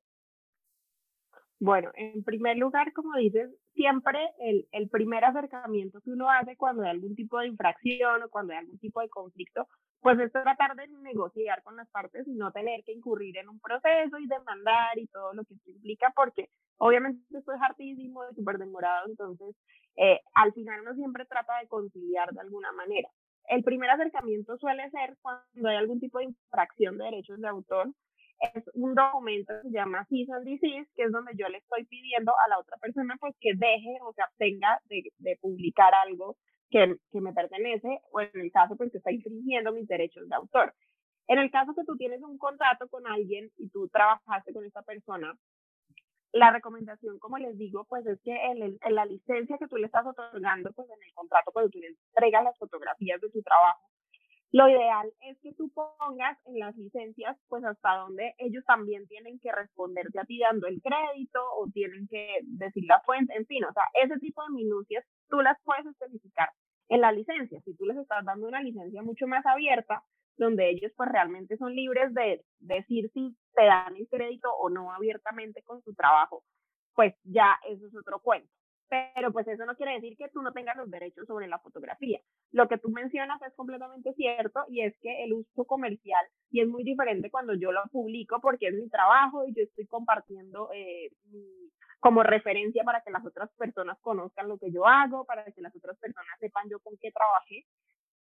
[1.62, 6.83] Bueno, en primer lugar, como dices, siempre el, el, primer acercamiento que uno hace cuando
[6.83, 9.68] hay algún tipo de infracción o cuando hay algún tipo de conflicto,
[10.01, 13.61] pues es tratar de negociar con las partes y no tener que incurrir en un
[13.61, 18.35] proceso y demandar y todo lo que esto implica, porque obviamente esto es hartísimo, es
[18.37, 19.55] súper demorado, entonces
[19.96, 23.11] eh, al final uno siempre trata de conciliar de alguna manera.
[23.49, 27.92] El primer acercamiento suele ser cuando hay algún tipo de infracción de derechos de autor,
[28.40, 31.85] es un documento que se llama Cease and Desist, que es donde yo le estoy
[31.85, 36.37] pidiendo a la otra persona pues que deje o se abstenga de, de publicar algo
[36.70, 40.35] que, que, me pertenece o en el caso pues que está infringiendo mis derechos de
[40.35, 40.74] autor.
[41.29, 44.83] En el caso que tú tienes un contrato con alguien y tú trabajaste con esa
[44.83, 45.37] persona,
[46.33, 49.87] la recomendación, como les digo, pues es que en, en la licencia que tú le
[49.87, 53.81] estás otorgando, pues en el contrato cuando tú le entregas las fotografías de tu trabajo,
[54.52, 59.38] lo ideal es que tú pongas en las licencias, pues hasta donde ellos también tienen
[59.38, 63.64] que responderte a ti dando el crédito o tienen que decir la fuente, en fin,
[63.64, 66.48] o sea, ese tipo de minucias tú las puedes especificar
[66.88, 67.60] en la licencia.
[67.60, 70.02] Si tú les estás dando una licencia mucho más abierta,
[70.36, 74.92] donde ellos pues realmente son libres de decir si te dan el crédito o no
[74.92, 76.42] abiertamente con su trabajo,
[76.94, 78.50] pues ya eso es otro cuento
[78.90, 82.20] pero pues eso no quiere decir que tú no tengas los derechos sobre la fotografía.
[82.50, 86.68] Lo que tú mencionas es completamente cierto y es que el uso comercial, y es
[86.68, 91.11] muy diferente cuando yo lo publico porque es mi trabajo y yo estoy compartiendo eh,
[92.00, 95.74] como referencia para que las otras personas conozcan lo que yo hago, para que las
[95.76, 97.66] otras personas sepan yo con qué trabajé,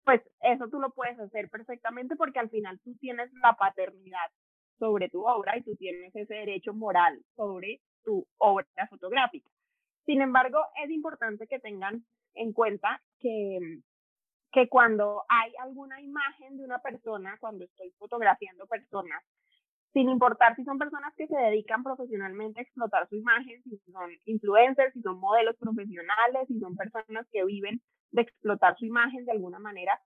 [0.03, 4.31] pues eso tú lo puedes hacer perfectamente porque al final tú tienes la paternidad
[4.79, 9.49] sobre tu obra y tú tienes ese derecho moral sobre tu obra fotográfica.
[10.07, 13.81] Sin embargo, es importante que tengan en cuenta que,
[14.53, 19.21] que cuando hay alguna imagen de una persona, cuando estoy fotografiando personas,
[19.91, 24.09] sin importar si son personas que se dedican profesionalmente a explotar su imagen, si son
[24.23, 29.33] influencers, si son modelos profesionales, si son personas que viven de explotar su imagen de
[29.33, 29.99] alguna manera,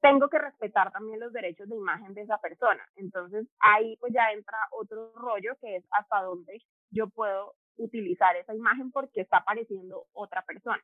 [0.00, 2.82] tengo que respetar también los derechos de imagen de esa persona.
[2.96, 8.54] Entonces ahí pues ya entra otro rollo que es hasta dónde yo puedo utilizar esa
[8.54, 10.82] imagen porque está apareciendo otra persona.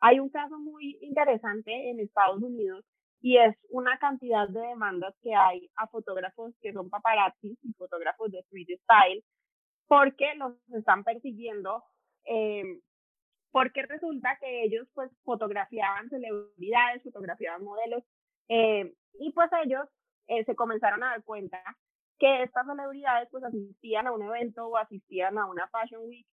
[0.00, 2.84] Hay un caso muy interesante en Estados Unidos
[3.20, 8.32] y es una cantidad de demandas que hay a fotógrafos que son paparazzi y fotógrafos
[8.32, 9.24] de street style
[9.86, 11.84] porque los están persiguiendo
[12.24, 12.80] eh,
[13.52, 18.02] porque resulta que ellos pues fotografiaban celebridades, fotografiaban modelos
[18.48, 19.86] eh, y pues ellos
[20.26, 21.62] eh, se comenzaron a dar cuenta
[22.22, 26.24] que estas celebridades pues asistían a un evento o asistían a una Fashion Week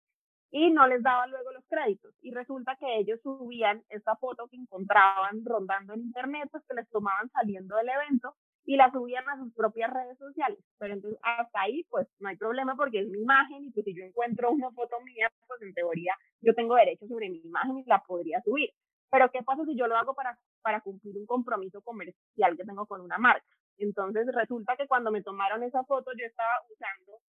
[0.50, 2.14] y no les daba luego los créditos.
[2.20, 6.86] Y resulta que ellos subían esta foto que encontraban rondando en internet, pues que les
[6.90, 8.34] tomaban saliendo del evento
[8.66, 10.58] y la subían a sus propias redes sociales.
[10.76, 13.94] Pero entonces hasta ahí pues no hay problema porque es mi imagen y pues si
[13.94, 17.84] yo encuentro una foto mía, pues en teoría yo tengo derecho sobre mi imagen y
[17.84, 18.68] la podría subir.
[19.10, 22.84] Pero ¿qué pasa si yo lo hago para, para cumplir un compromiso comercial que tengo
[22.84, 23.57] con una marca?
[23.78, 27.20] Entonces resulta que cuando me tomaron esa foto yo estaba usando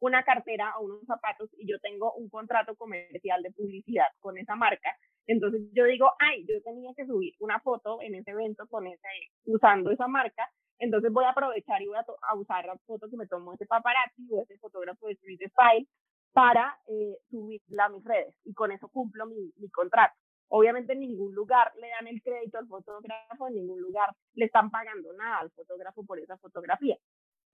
[0.00, 4.54] una cartera o unos zapatos y yo tengo un contrato comercial de publicidad con esa
[4.54, 4.96] marca.
[5.26, 9.08] Entonces yo digo, ay, yo tenía que subir una foto en ese evento con ese,
[9.44, 10.48] usando esa marca.
[10.78, 14.28] Entonces voy a aprovechar y voy a, usar la foto que me tomó ese paparazzi
[14.30, 15.88] o ese fotógrafo de street style
[16.32, 20.14] para eh, subirla a mis redes y con eso cumplo mi, mi contrato.
[20.48, 24.70] Obviamente en ningún lugar le dan el crédito al fotógrafo, en ningún lugar le están
[24.70, 26.96] pagando nada al fotógrafo por esa fotografía.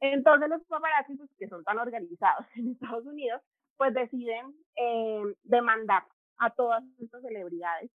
[0.01, 3.41] Entonces los paparazzi, pues, que son tan organizados en Estados Unidos,
[3.77, 6.05] pues deciden eh, demandar
[6.39, 7.91] a todas estas celebridades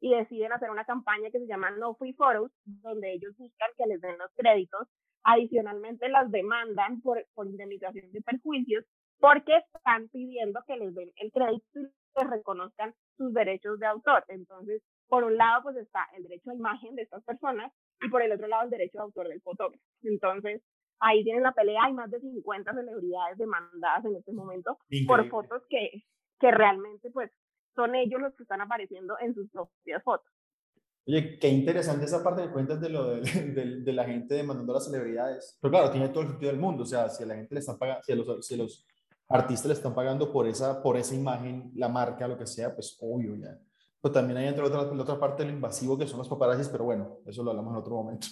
[0.00, 3.86] y deciden hacer una campaña que se llama No Free Photos, donde ellos buscan que
[3.86, 4.88] les den los créditos.
[5.22, 8.84] Adicionalmente las demandan por, por indemnización de perjuicios
[9.18, 11.80] porque están pidiendo que les den el crédito
[12.16, 14.24] les reconozcan sus derechos de autor.
[14.28, 18.22] Entonces, por un lado, pues está el derecho a imagen de estas personas y por
[18.22, 19.82] el otro lado el derecho de autor del fotógrafo.
[20.02, 20.62] Entonces,
[21.00, 25.62] ahí tienen la pelea, hay más de 50 celebridades demandadas en este momento por fotos
[25.68, 26.04] que,
[26.38, 27.30] que realmente pues
[27.74, 30.30] son ellos los que están apareciendo en sus propias fotos.
[31.06, 33.20] Oye, qué interesante esa parte que cuentas de lo de,
[33.84, 35.58] de, la gente demandando a las celebridades.
[35.60, 36.82] Pero claro, tiene todo el sentido del mundo.
[36.82, 38.86] O sea, si a la gente le están pagando, si a los, si los
[39.30, 42.98] artistas le están pagando por esa, por esa imagen, la marca, lo que sea, pues
[43.00, 43.56] obvio ya.
[44.02, 46.84] Pero también hay entre otra, la otra parte del invasivo que son los paparazzis, pero
[46.84, 48.26] bueno, eso lo hablamos en otro momento.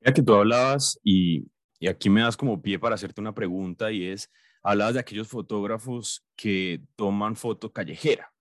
[0.00, 1.46] Mira que tú hablabas y,
[1.80, 4.30] y aquí me das como pie para hacerte una pregunta y es,
[4.62, 8.32] hablabas de aquellos fotógrafos que toman foto callejera.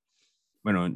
[0.62, 0.88] bueno,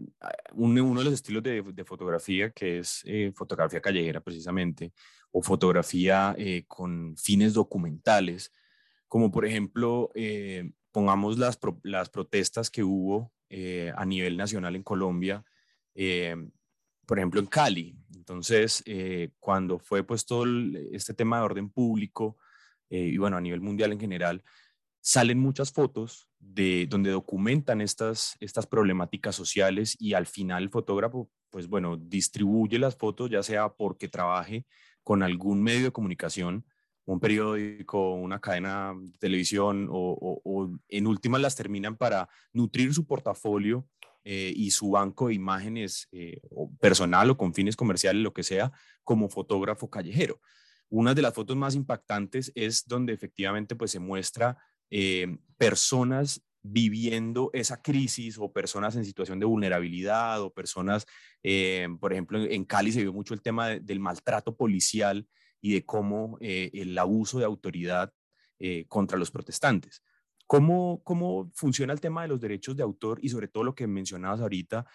[0.53, 4.93] uno de los estilos de, fotografía que es eh, fotografía callejera precisamente,
[5.31, 8.51] o fotografía eh, con fines documentales,
[9.07, 13.31] como por ejemplo, eh, pongamos las, las protestas que hubo
[13.95, 15.45] a nivel nacional en Colombia,
[17.05, 17.95] por ejemplo en Cali.
[18.13, 18.83] Entonces,
[19.39, 20.43] cuando fue pues todo
[20.91, 22.37] este tema de orden público,
[22.89, 24.43] y bueno, a nivel mundial en general,
[25.07, 31.31] salen muchas fotos de donde documentan estas, estas problemáticas sociales y al final el fotógrafo,
[31.49, 34.65] pues bueno, distribuye las fotos, ya sea porque trabaje
[35.03, 36.65] con algún medio de comunicación,
[37.07, 43.87] un periódico, una cadena de televisión o, en últimas las terminan para nutrir su portafolio
[44.25, 46.41] eh, y su banco de imágenes eh,
[46.81, 48.73] personal o con fines comerciales, lo que sea,
[49.05, 50.41] como fotógrafo callejero.
[50.89, 54.57] Una de las fotos más impactantes es donde efectivamente pues se muestra
[54.89, 61.05] eh, personas viviendo esa crisis o personas en situación de vulnerabilidad o personas,
[62.01, 65.25] por ejemplo, en Cali se vio mucho el tema del maltrato policial
[65.61, 68.13] y de cómo eh, el abuso de autoridad
[68.87, 70.01] contra los protestantes.
[70.47, 73.85] ¿Cómo, ¿Cómo funciona el tema de los derechos de autor y sobre todo lo que
[73.85, 74.87] mencionabas ahorita,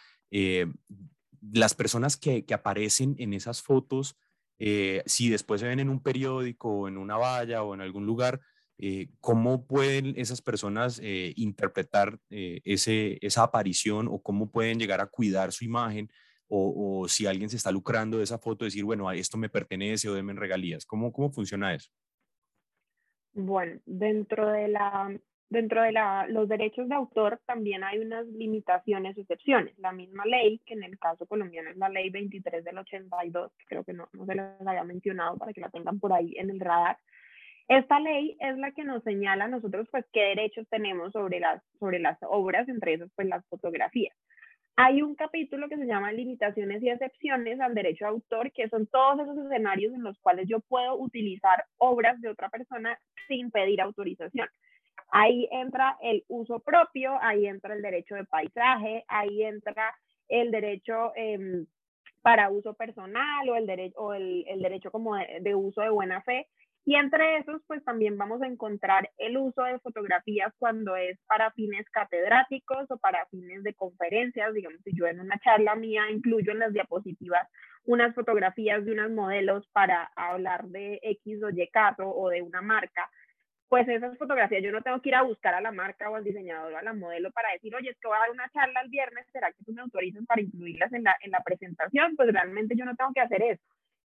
[1.53, 4.17] las personas que, que, aparecen en esas fotos,
[4.59, 8.41] si después se ven en un periódico o en una valla o en algún lugar,
[8.85, 15.01] eh, ¿cómo pueden esas personas eh, interpretar eh, ese, esa aparición o cómo pueden llegar
[15.01, 16.11] a cuidar su imagen?
[16.55, 20.15] O, si alguien se está lucrando de esa foto, decir, bueno, esto me pertenece o
[20.15, 20.85] denme regalías.
[20.85, 21.91] ¿Cómo, cómo funciona eso?
[23.33, 29.17] Bueno, dentro de la dentro de la, los derechos de autor también hay unas limitaciones,
[29.19, 29.79] excepciones.
[29.79, 33.65] La misma ley, que en el caso colombiano es la ley 23 del 82, que
[33.67, 36.51] creo que no, no se les había mencionado para que la tengan por ahí en
[36.51, 36.99] el radar,
[37.69, 41.63] esta ley es la que nos señala a nosotros pues qué derechos tenemos sobre las,
[41.79, 44.17] sobre las obras, entre esas pues las fotografías.
[44.77, 48.87] Hay un capítulo que se llama Limitaciones y excepciones al derecho de autor, que son
[48.87, 53.83] todos esos escenarios en los cuales yo puedo utilizar obras de otra persona sin pedir
[53.83, 54.49] autorización.
[55.11, 59.95] Ahí entra el uso propio, ahí entra el derecho de paisaje, ahí entra
[60.29, 61.67] el derecho em,
[62.23, 66.49] para uso personal o el, derecho o el, derecho como de uso de buena fe.
[66.85, 71.53] Y entre esos, pues también vamos a encontrar el uso de fotografías cuando es para
[71.53, 74.53] fines catedráticos o para fines de conferencias.
[74.53, 77.49] Digamos, si yo en una charla mía incluyo en las diapositivas
[77.85, 82.63] unas fotografías de unos modelos para hablar de X o Y caso o de una
[82.63, 83.09] marca,
[83.69, 86.25] pues esas fotografías yo no tengo que ir a buscar a la marca o al
[86.25, 88.83] diseñador o a la modelo para decir, oye, es que voy a dar una charla
[88.83, 92.15] el viernes, ¿será que tú me autorizas para incluirlas en la, en la presentación?
[92.17, 93.63] Pues realmente yo no tengo que hacer eso.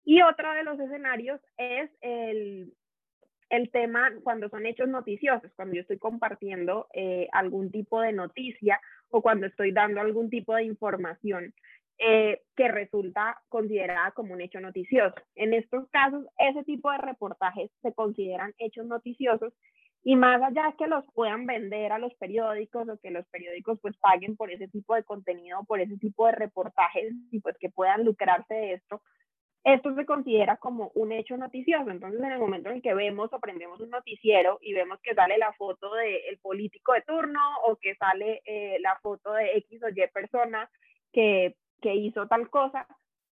[0.04, 2.72] Y otro de los escenarios es el,
[3.50, 8.80] el tema cuando son hechos noticiosos, cuando yo estoy compartiendo eh, algún tipo de noticia
[9.10, 11.52] o cuando estoy dando algún tipo de información
[11.98, 15.14] eh, que resulta considerada como un hecho noticioso.
[15.34, 19.52] En estos casos, ese tipo de reportajes se consideran hechos noticiosos
[20.02, 23.96] y más allá que los puedan vender a los periódicos o que los periódicos pues
[23.98, 28.04] paguen por ese tipo de contenido, por ese tipo de reportajes y pues que puedan
[28.04, 29.02] lucrarse de esto,
[29.64, 31.90] esto se considera como un hecho noticioso.
[31.90, 35.36] Entonces, en el momento en que vemos o prendemos un noticiero y vemos que sale
[35.38, 39.88] la foto del político de turno o que sale eh, la foto de X o
[39.88, 40.70] Y persona
[41.12, 42.86] que, que hizo tal cosa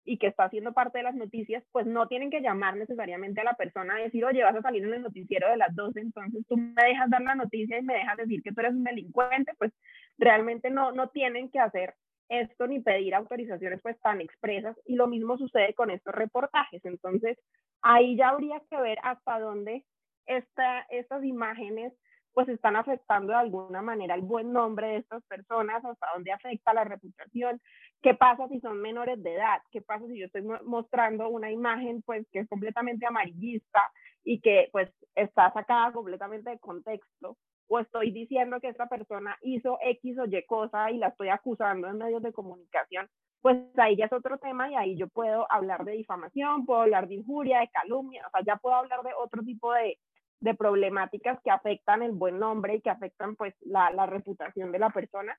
[0.05, 3.45] y que está haciendo parte de las noticias, pues no tienen que llamar necesariamente a
[3.45, 6.45] la persona a decir, oye, vas a salir en el noticiero de las 12, entonces
[6.47, 9.53] tú me dejas dar la noticia y me dejas decir que tú eres un delincuente,
[9.57, 9.71] pues
[10.17, 11.93] realmente no, no tienen que hacer
[12.29, 16.83] esto ni pedir autorizaciones pues tan expresas y lo mismo sucede con estos reportajes.
[16.85, 17.37] Entonces,
[17.81, 19.85] ahí ya habría que ver hasta dónde
[20.25, 21.93] esta, estas imágenes
[22.33, 26.73] pues están afectando de alguna manera el buen nombre de estas personas, hasta dónde afecta
[26.73, 27.61] la reputación,
[28.01, 32.01] qué pasa si son menores de edad, qué pasa si yo estoy mostrando una imagen
[32.01, 33.81] pues que es completamente amarillista
[34.23, 37.37] y que pues está sacada completamente de contexto,
[37.73, 41.87] o estoy diciendo que esta persona hizo X o Y cosa y la estoy acusando
[41.87, 43.09] en medios de comunicación,
[43.41, 47.07] pues ahí ya es otro tema y ahí yo puedo hablar de difamación, puedo hablar
[47.07, 49.97] de injuria, de calumnia, o sea, ya puedo hablar de otro tipo de,
[50.39, 54.77] de problemáticas que afectan el buen nombre y que afectan pues la, la reputación de
[54.77, 55.35] la persona.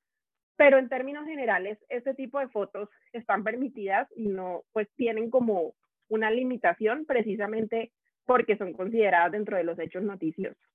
[0.56, 5.74] Pero en términos generales, este tipo de fotos están permitidas y no pues tienen como
[6.08, 7.92] una limitación precisamente
[8.26, 10.73] porque son consideradas dentro de los hechos noticiosos.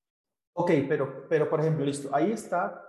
[0.53, 2.81] Ok, pero, pero por ejemplo, listo, ahí está,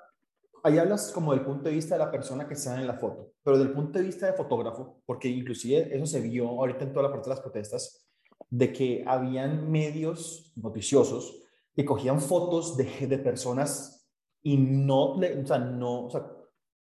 [0.62, 3.32] ahí hablas como del punto de vista de la persona que está en la foto,
[3.42, 7.04] pero del punto de vista de fotógrafo, porque inclusive eso se vio ahorita en toda
[7.04, 8.06] la parte de las protestas,
[8.48, 11.42] de que habían medios noticiosos
[11.74, 14.08] que cogían fotos de, de personas
[14.42, 16.26] y no, o sea, no, o sea,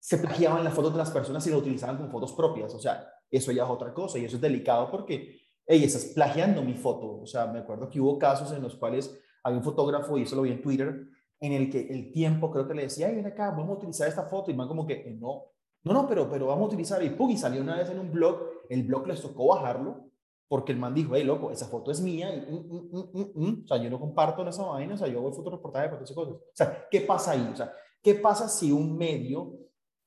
[0.05, 2.75] se plagiaban las fotos de las personas y las utilizaban como fotos propias.
[2.75, 6.63] O sea, eso ya es otra cosa y eso es delicado porque, hey, estás plagiando
[6.63, 7.23] mi foto.
[7.23, 10.35] O sea, me acuerdo que hubo casos en los cuales había un fotógrafo, y eso
[10.35, 11.07] lo vi en Twitter,
[11.41, 14.09] en el que el tiempo creo que le decía, ay, ven acá, vamos a utilizar
[14.09, 14.51] esta foto.
[14.51, 15.45] Y man como que, eh, no,
[15.85, 17.03] no, no, pero, pero vamos a utilizar.
[17.05, 20.11] Y pum, y salió una vez en un blog, el blog les tocó bajarlo
[20.49, 22.35] porque el man dijo, hey, loco, esa foto es mía.
[22.35, 25.19] Y, mm, mm, mm, o sea, yo no comparto en esa vaina, o sea, yo
[25.19, 26.35] hago fotoreportaje, fotos y cosas.
[26.35, 27.51] O sea, ¿qué pasa ahí?
[27.53, 27.73] O sea,
[28.03, 29.65] ¿qué pasa si un medio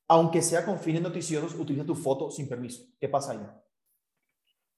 [0.07, 2.85] aunque sea con fines noticiosos, utiliza tu foto sin permiso.
[2.99, 3.39] ¿Qué pasa ahí?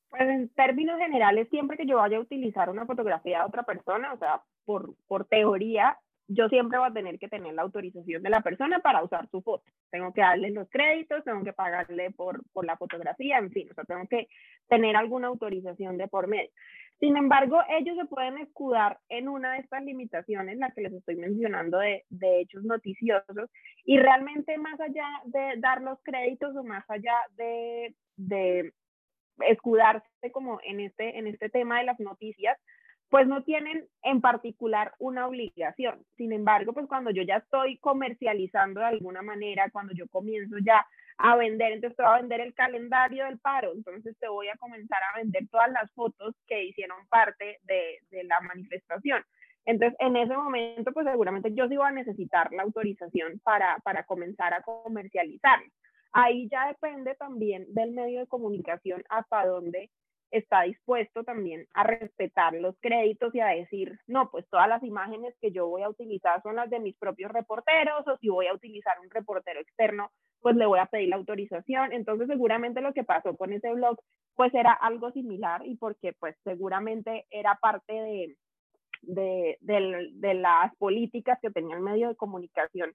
[0.09, 4.13] Pues en términos generales, siempre que yo vaya a utilizar una fotografía de otra persona,
[4.13, 5.97] o sea, por, por teoría,
[6.27, 9.41] yo siempre voy a tener que tener la autorización de la persona para usar su
[9.41, 9.63] foto.
[9.89, 13.73] Tengo que darle los créditos, tengo que pagarle por, por la fotografía, en fin, o
[13.73, 14.27] sea, tengo que
[14.67, 16.51] tener alguna autorización de por medio.
[16.99, 21.15] Sin embargo, ellos se pueden escudar en una de estas limitaciones, la que les estoy
[21.15, 23.49] mencionando de, de hechos noticiosos,
[23.85, 28.73] y realmente más allá de dar los créditos o más allá de, de
[29.47, 32.57] escudarse como en este, en este tema de las noticias,
[33.09, 36.05] pues no tienen en particular una obligación.
[36.15, 40.85] Sin embargo, pues cuando yo ya estoy comercializando de alguna manera, cuando yo comienzo ya
[41.17, 44.57] a vender, entonces te voy a vender el calendario del paro, entonces te voy a
[44.57, 49.23] comenzar a vender todas las fotos que hicieron parte de, de la manifestación.
[49.65, 54.03] Entonces, en ese momento, pues seguramente yo sí voy a necesitar la autorización para, para
[54.03, 55.59] comenzar a comercializar.
[56.11, 59.89] Ahí ya depende también del medio de comunicación hasta dónde
[60.31, 65.35] está dispuesto también a respetar los créditos y a decir, no, pues todas las imágenes
[65.41, 68.53] que yo voy a utilizar son las de mis propios reporteros o si voy a
[68.53, 71.93] utilizar un reportero externo, pues le voy a pedir la autorización.
[71.93, 73.97] Entonces seguramente lo que pasó con ese blog
[74.35, 78.37] pues era algo similar y porque pues seguramente era parte de,
[79.01, 82.93] de, de, las políticas que tenía el medio de comunicación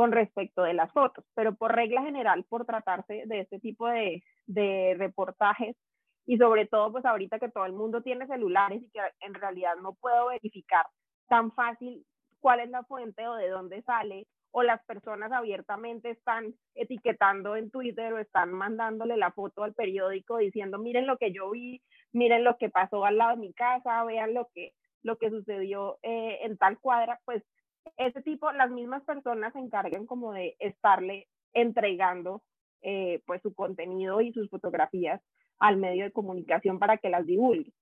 [0.00, 1.26] con respecto de las fotos.
[1.34, 4.22] Pero por regla general, por tratarse de este tipo de,
[4.96, 5.76] reportajes,
[6.24, 9.74] y sobre todo pues ahorita que todo el mundo tiene celulares y que en realidad
[9.82, 10.86] no puedo verificar
[11.28, 12.06] tan fácil
[12.38, 17.70] cuál es la fuente o de dónde sale o las personas abiertamente están etiquetando en
[17.70, 21.82] Twitter o están mandándole la foto al periódico diciendo miren lo que yo vi,
[22.12, 24.72] miren lo que pasó al lado de mi casa, vean lo que,
[25.02, 27.44] lo que sucedió eh, en tal cuadra, pues
[27.96, 32.42] ese tipo, las mismas personas se encargan como de estarle entregando
[32.82, 35.20] eh, pues su contenido y sus fotografías
[35.58, 37.72] al medio de comunicación para que las divulgue.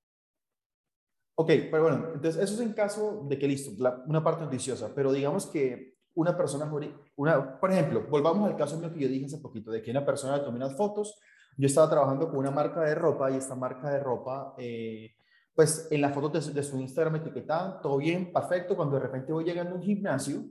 [1.37, 3.71] Ok, pero bueno, entonces eso es en caso de que listo,
[4.07, 6.69] una parte noticiosa, pero digamos que una persona,
[7.15, 10.05] una, por ejemplo, volvamos al caso mío que yo dije hace poquito, de que una
[10.05, 11.21] persona tomó unas fotos,
[11.57, 15.15] yo estaba trabajando con una marca de ropa y esta marca de ropa, eh,
[15.59, 19.43] pues en las fotos de, su Instagram etiquetaban, todo bien, perfecto, cuando de repente voy
[19.43, 20.45] llegando a un gimnasio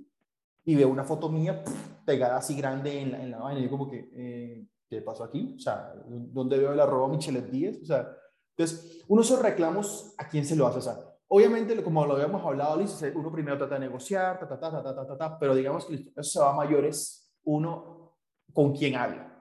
[0.65, 1.63] y veo una foto mía
[2.05, 5.23] pegada así grande en la, en la vaina, y yo como que, eh, ¿qué pasó
[5.23, 5.53] aquí?
[5.55, 7.81] O sea, ¿dónde veo el arroba Michelet Díez?
[7.83, 8.05] O sea,
[8.57, 10.79] entonces, uno esos reclamos, ¿a quién se lo hace?
[10.79, 10.99] O sea,
[11.29, 12.77] obviamente, como lo habíamos hablado,
[13.15, 16.11] uno primero trata de negociar, ta, ta, ta, ta, ta, ta, ta, pero digamos que
[16.17, 18.17] eso se va a mayores, uno
[18.51, 19.36] con quién habla.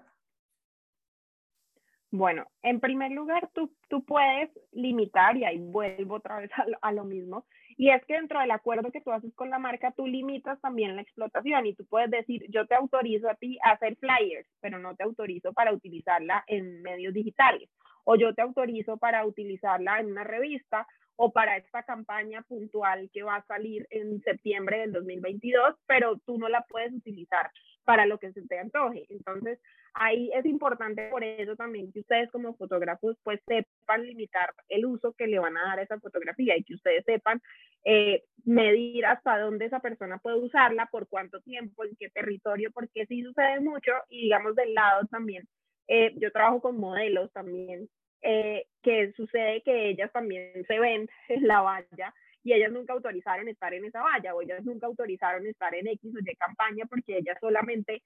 [2.16, 6.50] Bueno, en primer lugar, tú, tú puedes limitar, y ahí vuelvo otra vez
[6.80, 7.44] a lo mismo,
[7.76, 10.96] y es que dentro del acuerdo que tú haces con la marca, tú limitas también
[10.96, 14.78] la explotación y tú puedes decir, yo te autorizo a ti a hacer flyers, pero
[14.78, 17.68] no te autorizo para utilizarla en medios digitales.
[18.04, 20.86] O yo te autorizo para utilizarla en una revista
[21.16, 26.38] o para esta campaña puntual que va a salir en septiembre del 2022, pero tú
[26.38, 27.50] no la puedes utilizar
[27.86, 29.06] para lo que se te antoje.
[29.08, 29.58] Entonces,
[29.94, 35.14] ahí es importante por eso también que ustedes como fotógrafos pues sepan limitar el uso
[35.14, 37.40] que le van a dar a esa fotografía y que ustedes sepan
[37.84, 43.06] eh, medir hasta dónde esa persona puede usarla, por cuánto tiempo, en qué territorio, porque
[43.06, 45.48] sí sucede mucho y digamos del lado también,
[45.86, 47.88] eh, yo trabajo con modelos también,
[48.22, 52.12] eh, que sucede que ellas también se ven en la valla
[52.46, 56.14] y ellas nunca autorizaron estar en esa valla o ellas nunca autorizaron estar en X
[56.14, 58.04] o Y campaña porque ellas solamente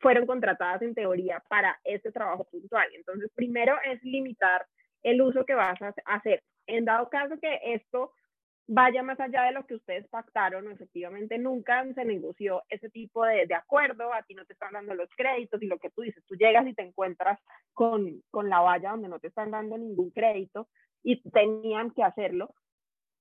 [0.00, 2.88] fueron contratadas en teoría para este trabajo puntual.
[2.92, 4.66] Entonces, primero es limitar
[5.04, 6.42] el uso que vas a hacer.
[6.66, 8.12] En dado caso que esto
[8.66, 13.46] vaya más allá de lo que ustedes pactaron, efectivamente nunca se negoció ese tipo de,
[13.46, 16.24] de, acuerdo, a ti no te están dando los créditos y lo que tú dices,
[16.26, 17.38] tú llegas y te encuentras
[17.74, 20.68] con, con la valla donde no te están dando ningún crédito
[21.04, 22.52] y tenían que hacerlo,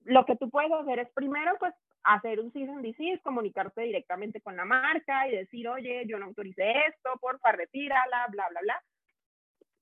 [0.07, 4.41] lo que tú puedes hacer es primero, pues, hacer un cease and desist, comunicarte directamente
[4.41, 8.83] con la marca y decir, oye, yo no autoricé esto, porfa, retírala, bla, bla, bla.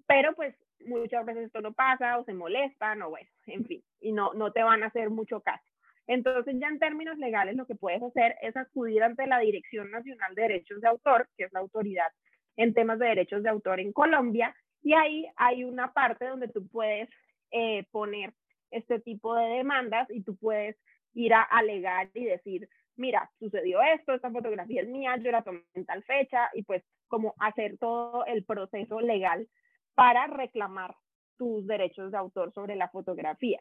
[0.08, 4.12] Pero, pues, muchas veces esto no pasa o se molestan o bueno, en fin, y
[4.12, 5.64] no, no te van a hacer mucho caso.
[6.08, 10.36] Entonces, ya en términos legales, lo que puedes hacer es acudir ante la Dirección Nacional
[10.36, 12.12] de Derechos de Autor, que es la autoridad
[12.58, 16.68] en temas de derechos de autor en Colombia, y ahí hay una parte donde tú
[16.68, 17.10] puedes
[17.52, 18.34] eh, poner
[18.72, 20.78] este tipo de demandas y tú puedes
[21.14, 25.64] ir a alegar y decir, mira, sucedió esto, esta fotografía es mía, yo la tomé
[25.74, 29.48] en tal fecha, y pues como hacer todo el proceso legal
[29.94, 30.96] para reclamar
[31.38, 33.60] tus derechos de autor sobre la fotografía.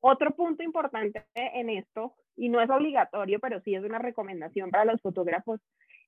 [0.00, 4.84] Otro punto importante en esto, y no es obligatorio, pero sí es una recomendación para
[4.84, 5.60] los fotógrafos,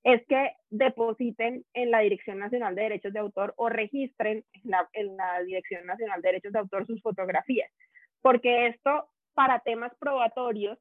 [0.04, 5.42] es que depositen en la Dirección Nacional de Derechos de Autor o registren en la,
[5.44, 7.70] Dirección Nacional de Derechos de Autor sus fotografías,
[8.22, 10.78] porque esto para temas probatorios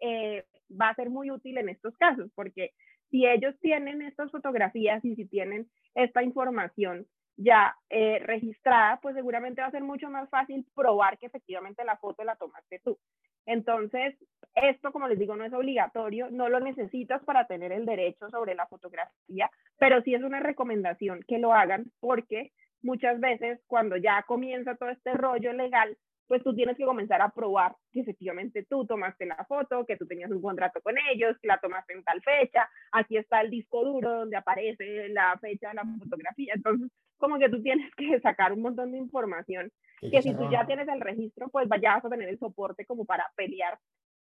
[0.00, 2.72] eh, va a ser muy útil en estos casos, porque
[3.10, 9.60] si ellos tienen estas fotografías y si tienen esta información ya eh, registrada, pues seguramente
[9.60, 12.98] va a ser mucho más fácil probar que efectivamente la foto la tomaste tú.
[13.46, 14.14] Entonces,
[14.54, 18.54] esto, como les digo, no es obligatorio, no lo necesitas para tener el derecho sobre
[18.54, 24.22] la fotografía, pero sí es una recomendación que lo hagan porque muchas veces cuando ya
[24.24, 25.96] comienza todo este rollo legal,
[26.28, 30.06] pues tú tienes que comenzar a probar que efectivamente tú tomaste la foto, que tú
[30.06, 33.84] tenías un contrato con ellos, que la tomaste en tal fecha, aquí está el disco
[33.84, 36.52] duro donde aparece la fecha de la fotografía.
[36.54, 40.64] Entonces, como que tú tienes que sacar un montón de información que si tú ya
[40.64, 43.78] tienes el registro, pues vayas a tener el soporte como para pelear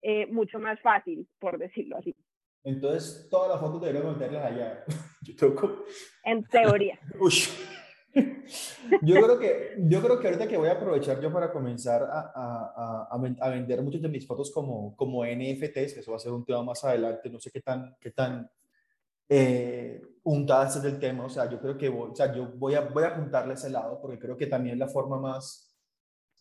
[0.01, 2.15] eh, mucho más fácil, por decirlo así.
[2.63, 4.83] Entonces, todas las fotos deberían meterlas allá.
[6.23, 6.97] En teoría.
[7.19, 7.33] Uy.
[9.01, 12.31] Yo creo, que, yo creo que ahorita que voy a aprovechar yo para comenzar a,
[12.33, 16.43] a, a, vender muchas de mis fotos como, como NFTs, eso va a ser un
[16.43, 18.49] tema más adelante, no sé qué tan, qué tan
[19.27, 22.81] eh, puntadas del tema, o sea, yo creo que voy, o sea, yo voy a,
[22.81, 25.77] voy a apuntarle ese lado porque creo que también es la forma más,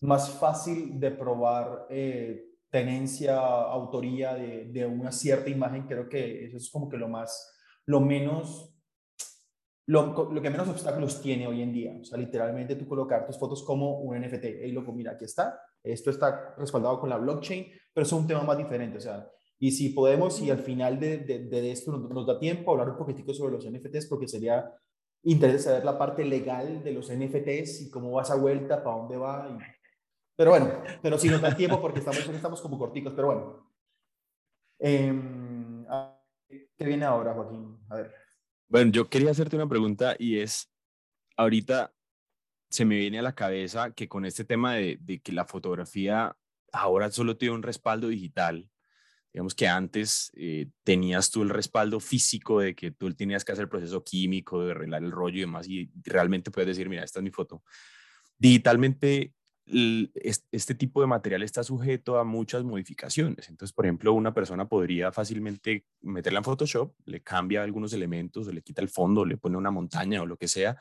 [0.00, 6.56] más fácil de probar eh, tenencia, autoría de, de una cierta imagen, creo que eso
[6.56, 7.54] es como que lo más,
[7.84, 8.77] lo menos
[9.88, 11.96] lo, lo, que menos obstáculos tiene hoy en día.
[11.98, 14.44] O sea, literalmente tú colocar tus fotos como un NFT.
[14.64, 15.58] Y loco, mira, aquí está.
[15.82, 18.98] Esto está respaldado con la blockchain, pero es un tema más diferente.
[18.98, 19.26] O sea,
[19.58, 23.32] y si podemos, y al final de, de, esto nos, da tiempo, hablar un poquitico
[23.32, 24.70] sobre los NFTs, porque sería
[25.22, 29.16] interesante saber la parte legal de los NFTs y cómo va esa vuelta, para dónde
[29.16, 29.58] va.
[30.36, 30.70] Pero bueno,
[31.00, 33.72] pero si nos da tiempo porque estamos, estamos como corticos, pero bueno.
[34.80, 35.14] Eh,
[36.76, 37.78] ¿Qué viene ahora, Joaquín?
[37.88, 38.27] A ver.
[38.68, 40.70] Bueno, yo quería hacerte una pregunta y es,
[41.38, 41.94] ahorita
[42.68, 46.36] se me viene a la cabeza que con este tema de, que la fotografía
[46.70, 48.68] ahora solo tiene un respaldo digital,
[49.32, 53.64] digamos que antes eh, tenías tú el respaldo físico de que tú tenías que hacer
[53.64, 57.20] el proceso químico, de arreglar el rollo y demás, y realmente puedes decir, mira, esta
[57.20, 57.62] es mi foto.
[58.36, 59.32] Digitalmente
[59.70, 63.48] este tipo de material está sujeto a muchas modificaciones.
[63.48, 68.52] Entonces, por ejemplo, una persona podría fácilmente meterla en Photoshop, le cambia algunos elementos, o
[68.52, 70.76] le quita el fondo, le pone una montaña o lo que sea.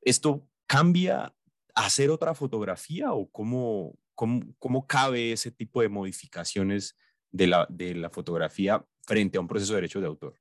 [0.00, 1.34] ¿Esto cambia
[1.74, 6.96] hacer otra fotografía o cómo, cómo, cómo cabe ese tipo de modificaciones
[7.30, 10.36] de la, de la fotografía frente a un proceso de derecho de autor?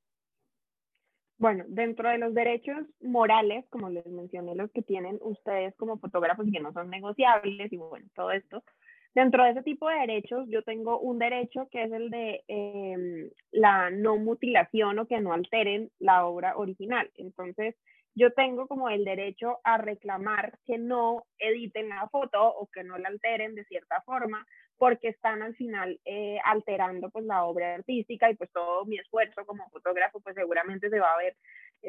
[1.38, 6.48] Bueno, dentro de los derechos morales, como les mencioné, los que tienen ustedes como fotógrafos
[6.48, 8.64] y que no son negociables y bueno, todo esto,
[9.14, 13.30] dentro de ese tipo de derechos yo tengo un derecho que es el de em,
[13.52, 17.12] la no mutilación o que no alteren la obra original.
[17.16, 17.76] Entonces,
[18.16, 22.98] yo tengo como el derecho a reclamar que no editen la foto o que no
[22.98, 28.30] la alteren de cierta forma porque están al final eh, alterando pues la obra artística
[28.30, 31.36] y pues todo mi esfuerzo como fotógrafo pues seguramente se va a ver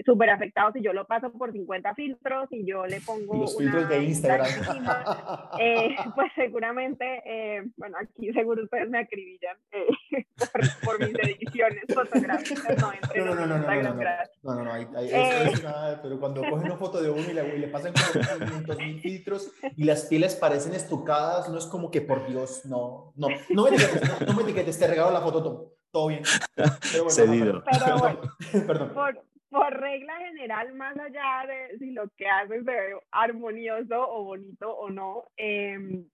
[0.04, 3.88] súper afectado si yo lo paso por 50 filtros y yo le pongo los filtros
[3.88, 4.46] de Instagram
[5.60, 9.56] eh, pues seguramente bueno aquí seguro ustedes me acribillan
[10.84, 13.94] por, mis ediciones fotográficas no entre no, no, no, no, no, no,
[14.42, 17.56] no, no, no, hay, hay, nada, pero cuando cogen una foto de uno y le,
[17.56, 21.90] y le pasan como 500 mil filtros y las pieles parecen estucadas no es como
[21.90, 22.86] que por Dios no
[23.16, 26.22] no, no, no me etiquetes, no, me etiquetes te regalo la foto, todo, todo bien.
[26.54, 27.64] Pero bueno, Cedido.
[27.70, 28.20] Pero bueno,
[28.66, 28.94] Perdón.
[28.94, 29.24] Por,
[29.56, 34.70] por regla general, más allá de si lo que haces se ve armonioso o bonito
[34.70, 36.04] o no, eh,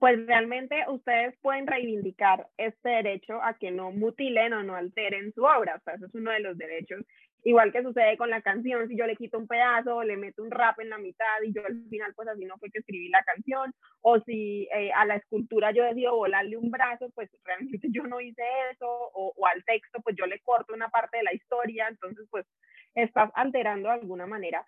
[0.00, 5.44] pues realmente ustedes pueden reivindicar este derecho a que no mutilen o no alteren su
[5.44, 5.76] obra.
[5.76, 7.04] O sea, eso es uno de los derechos
[7.46, 10.50] Igual que sucede con la canción, si yo le quito un pedazo, le meto un
[10.50, 13.22] rap en la mitad y yo al final pues así no fue que escribí la
[13.22, 18.04] canción, o si eh, a la escultura yo decido volarle un brazo, pues realmente yo
[18.04, 18.42] no hice
[18.72, 22.26] eso, o, o, al texto pues yo le corto una parte de la historia, entonces
[22.30, 22.46] pues
[22.94, 24.64] estás alterando de alguna manera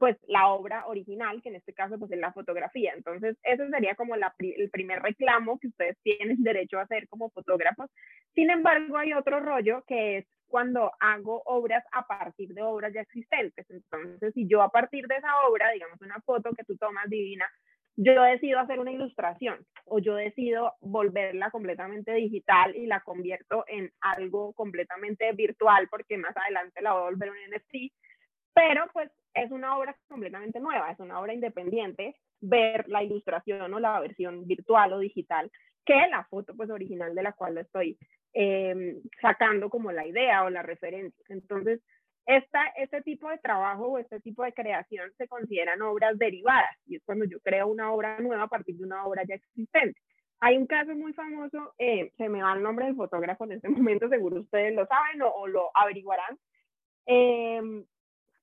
[0.00, 2.94] pues la obra original, que en este caso pues es la fotografía.
[2.96, 7.90] Entonces, ese sería como el primer reclamo que ustedes tienen derecho a hacer como fotógrafos.
[8.34, 13.02] Sin embargo, hay otro rollo que es cuando hago obras a partir de obras ya
[13.02, 13.68] existentes.
[13.68, 17.44] Entonces, si yo a partir de esa obra, digamos una foto que tú tomas divina,
[17.96, 23.92] yo decido hacer una ilustración o yo decido volverla completamente digital y la convierto en
[24.00, 27.92] algo completamente virtual porque más adelante la voy a volver un NFT,
[28.60, 33.80] pero pues es una obra completamente nueva, es una obra independiente ver la ilustración o
[33.80, 35.50] la versión virtual o digital
[35.86, 37.96] que la foto pues original de la cual estoy
[38.34, 41.24] em, sacando como la idea o la referencia.
[41.30, 41.80] Entonces,
[42.26, 46.96] esta, este tipo de trabajo o este tipo de creación se consideran obras derivadas y
[46.96, 49.98] es cuando yo creo una obra nueva a partir de una obra ya existente.
[50.40, 53.70] Hay un caso muy famoso, eh, se me va el nombre del fotógrafo en este
[53.70, 56.38] momento, seguro ustedes lo saben o, lo averiguarán,
[57.06, 57.62] eh,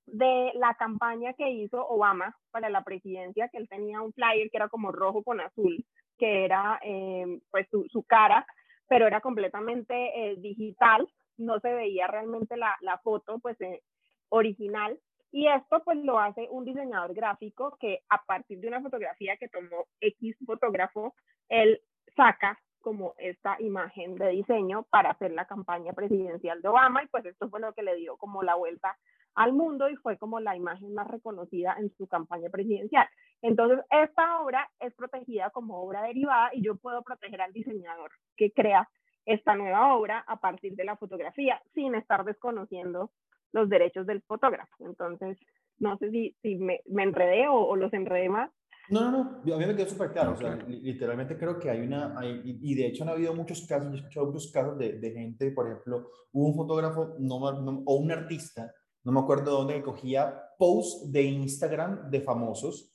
[0.07, 4.57] de la campaña que hizo Obama para la presidencia, que él tenía un flyer que
[4.57, 5.85] era como rojo con azul,
[6.17, 8.45] que era eh, pues su, cara,
[8.87, 13.81] pero era completamente eh, digital, no se veía realmente la, la foto pues eh,
[14.29, 14.97] original.
[15.29, 19.49] Y esto pues lo hace un diseñador gráfico que a partir de una fotografía que
[19.49, 21.13] tomó X fotógrafo,
[21.49, 21.81] él
[22.15, 27.25] saca como esta imagen de diseño para hacer la campaña presidencial de Obama y pues
[27.25, 28.97] esto fue lo que le dio como la vuelta
[29.37, 33.07] al mundo y fue como la imagen más reconocida en su campaña presidencial.
[33.43, 38.51] Entonces, esta obra es protegida como obra derivada y yo puedo proteger al diseñador que
[38.51, 38.89] crea
[39.25, 43.11] esta nueva obra a partir de la fotografía sin estar desconociendo
[43.53, 44.73] los derechos del fotógrafo.
[44.79, 45.37] Entonces,
[45.77, 48.49] no sé si, si me, me enredé o, los enredé más.
[48.89, 50.31] No, no, no, a mí me quedó súper claro.
[50.31, 53.89] O sea, literalmente creo que hay una, hay, y de hecho han habido muchos casos,
[53.89, 57.83] yo he escuchado muchos casos de, de gente, por ejemplo, hubo un fotógrafo no, no,
[57.85, 58.73] o un artista
[59.07, 62.93] no me acuerdo dónde, cogía posts de Instagram de famosos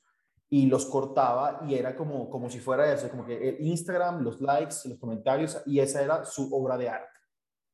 [0.51, 4.39] y los cortaba y era como, como si fuera eso, como que el Instagram, los
[4.43, 7.19] likes, los comentarios, y esa era su obra de arte.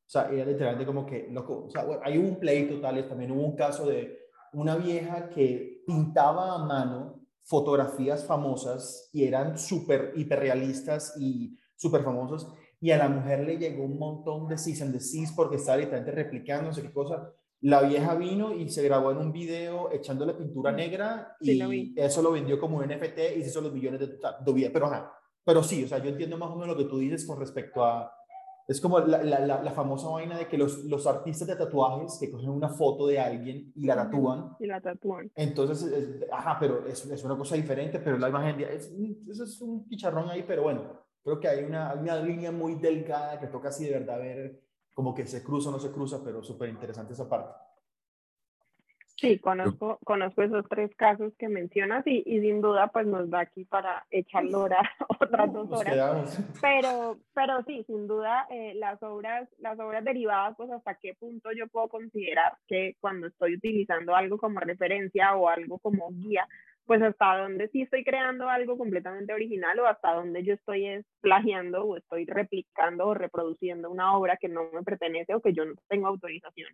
[0.07, 3.43] O sea, era literalmente como que, loco, o sea, hay un pleito tal, también hubo
[3.43, 4.17] un caso de
[4.53, 12.53] una vieja que pintaba a mano fotografías famosas y eran súper hiperrealistas y súper famosos,
[12.81, 16.13] y a la mujer le llegó un montón de cis and cis porque estaba literalmente
[16.13, 20.35] replicando no sé qué cosa, la vieja vino y se grabó en un video echándole
[20.35, 24.07] pintura negra y eso lo vendió como un NFT y se hizo los millones de,
[24.07, 24.91] de pero
[25.45, 27.85] pero sí, o sea, yo entiendo más o menos lo que tú dices con respecto
[27.85, 28.13] a,
[28.69, 32.31] es como la, la, la, famosa vaina de que los, los, artistas de tatuajes que
[32.31, 34.57] cogen una foto de alguien y la tatúan.
[34.61, 35.33] Y la tatúan.
[35.35, 35.91] Entonces,
[36.31, 38.93] ajá, pero es, es, una cosa diferente, pero la imagen, es,
[39.27, 40.83] eso es un chicharrón ahí, pero bueno,
[41.25, 44.61] creo que hay una, hay una línea muy delgada que toca así de verdad ver
[44.99, 47.53] como que se cruza o no se cruza, pero súper interesante esa parte.
[49.15, 53.43] Sí, conozco, conozco esos tres casos que mencionas y, y, sin duda pues nos da
[53.43, 54.81] aquí para echar hora
[55.21, 56.45] otras dos horas.
[56.61, 61.51] Pero, pero sí, sin duda eh, las obras, las obras derivadas, pues hasta qué punto
[61.53, 66.49] yo puedo considerar que cuando estoy utilizando algo como referencia o algo como guía,
[66.89, 71.85] pues hasta dónde sí estoy creando algo completamente original o hasta dónde yo estoy plagiando
[71.85, 75.75] o estoy replicando o reproduciendo una obra que no me pertenece o que yo no
[75.87, 76.73] tengo autorización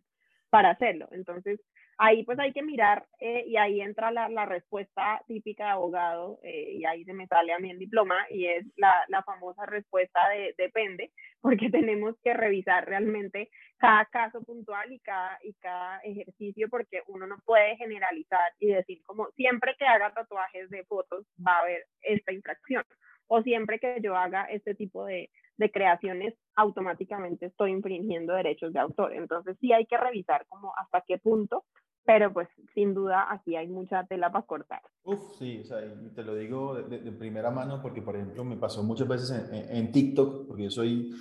[0.55, 1.09] para hacerlo.
[1.11, 1.59] Entonces,
[1.98, 6.74] ahí pues hay que mirar eh, y ahí entra la, respuesta típica de abogado eh,
[6.74, 10.20] y ahí se me sale a mí el diploma y es la, la, famosa respuesta
[10.28, 16.68] de depende, porque tenemos que revisar realmente cada caso puntual y cada, y cada ejercicio
[16.68, 21.57] porque uno no puede generalizar y decir como siempre que haga tatuajes de fotos va
[21.57, 22.84] a haber esta infracción
[23.29, 28.81] o siempre que yo haga este tipo de, de creaciones, automáticamente estoy infringiendo derechos de
[28.81, 29.14] autor.
[29.14, 31.64] Entonces sí hay que revisar como hasta qué punto,
[32.05, 34.83] pero pues sin duda aquí hay mucha tela para cortar.
[35.05, 38.57] Uf, sí, o sea, y te lo digo de, primera mano porque, por ejemplo, me
[38.57, 41.14] pasó muchas veces en, en, TikTok, porque yo soy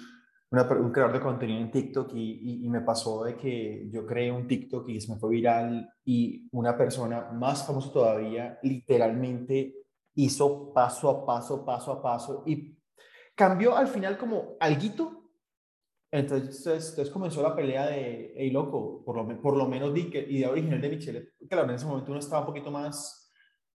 [0.51, 4.45] un creador de contenido en TikTok y, y, me pasó de que yo creé un
[4.47, 9.82] TikTok y se me fue viral y una persona más famosa todavía literalmente
[10.16, 12.78] hizo paso a paso, paso a paso y
[13.36, 15.20] cambió al final como alguito.
[16.11, 20.20] Entonces, entonces comenzó la pelea de, hey, loco, por lo, por lo menos di que
[20.20, 21.30] idea original de Michelle.
[21.49, 23.32] Claro, en ese momento uno estaba un poquito más,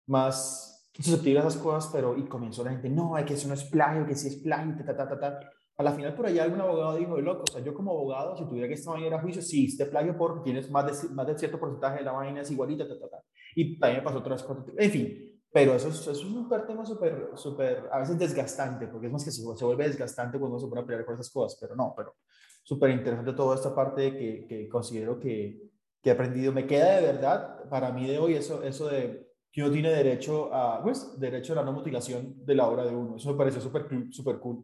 [0.05, 3.55] más susceptible a esas cosas, pero y comenzó la gente, no, hay que eso no
[3.55, 5.39] es plagio, que sí es plagio, ta, ta, ta, ta.
[5.77, 8.45] A la final por allá algún abogado dijo, loco, o sea, yo como abogado, si
[8.45, 11.37] tuviera que esta vaina a juicio, sí, este plagio por tienes más de, más de
[11.37, 13.23] cierto porcentaje de la vaina es igualita, ta, ta, ta.
[13.55, 14.65] Y también pasó otras cosas.
[14.75, 15.26] En fin,
[15.57, 19.25] pero eso es, eso es un tema súper, súper, a veces desgastante, porque es más
[19.25, 21.75] que se, se vuelve desgastante cuando uno se pone a pelear con esas cosas, pero
[21.75, 22.13] no, pero
[22.61, 25.59] súper interesante toda esta parte que, que considero que,
[25.99, 26.53] que he aprendido.
[26.53, 30.53] Me queda de verdad, para mí de hoy, eso, eso de que uno tiene derecho
[30.53, 33.15] a, pues, derecho a la no mutilación de la obra de uno.
[33.15, 34.63] Eso me parece súper super cool.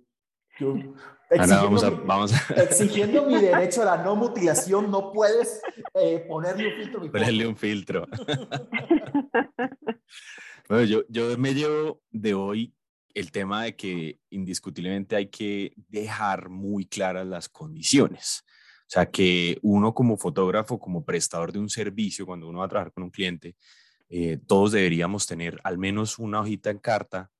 [1.31, 5.59] vamos a, vamos exigiendo mi derecho a la no mutilación, no puedes
[5.95, 7.11] eh, ponerle un filtro.
[7.11, 8.05] Ponerle un filtro.
[10.69, 12.73] bueno, yo, me llevo de hoy
[13.13, 18.43] el tema de que indiscutiblemente hay que dejar muy claras las condiciones.
[18.81, 22.69] O sea, que uno como fotógrafo, como prestador de un servicio, cuando uno va a
[22.69, 23.55] trabajar con un cliente,
[24.09, 27.31] eh, todos deberíamos tener al menos una hojita en carta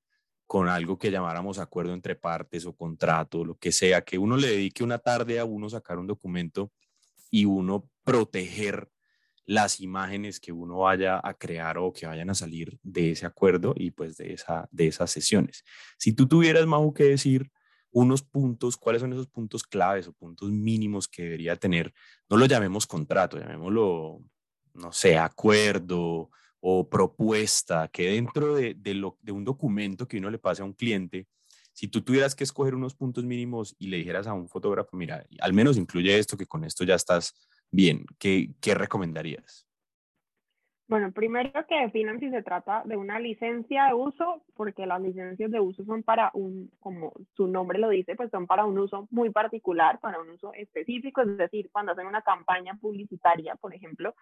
[0.46, 4.50] con algo que llamáramos acuerdo entre partes o contrato, lo que sea, que uno le
[4.50, 6.72] dedique una tarde a uno sacar un documento
[7.32, 8.90] y uno proteger
[9.46, 13.74] las imágenes que uno vaya a crear o que vayan a salir de ese acuerdo
[13.76, 15.64] y pues de, esa, de esas sesiones.
[15.98, 17.52] Si tú tuvieras, Majo, que decir
[17.92, 21.94] unos puntos, cuáles son esos puntos claves o puntos mínimos que debería tener,
[22.30, 24.22] no lo llamemos contrato, llamémoslo,
[24.74, 26.30] no sé, acuerdo
[26.60, 31.28] o propuesta, que dentro de, de un documento que uno le pase a un cliente,
[31.74, 35.26] si tú tuvieras que escoger unos puntos mínimos y le dijeras a un fotógrafo, mira,
[35.40, 37.34] al menos incluye esto, que con esto ya estás
[37.74, 39.68] bien, ¿qué, recomendarías?
[40.88, 45.50] Bueno, primero que definan si se trata de una licencia de uso, porque las licencias
[45.50, 49.08] de uso son para un, como su nombre lo dice, pues son para un uso
[49.10, 54.14] muy particular, para un uso específico, es decir, cuando hacen una campaña publicitaria, por ejemplo,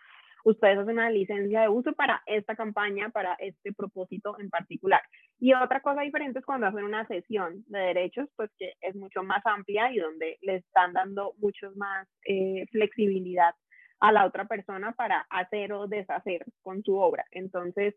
[0.45, 5.01] ustedes hacen una licencia de uso para esta campaña, para este propósito en particular.
[5.43, 9.23] Y otra cosa diferente es cuando hacen una sesión de derechos, pues que es mucho
[9.23, 13.55] más amplia y donde le están dando mucho más eh, flexibilidad
[13.99, 17.25] a la otra persona para hacer o deshacer con su obra.
[17.31, 17.95] Entonces,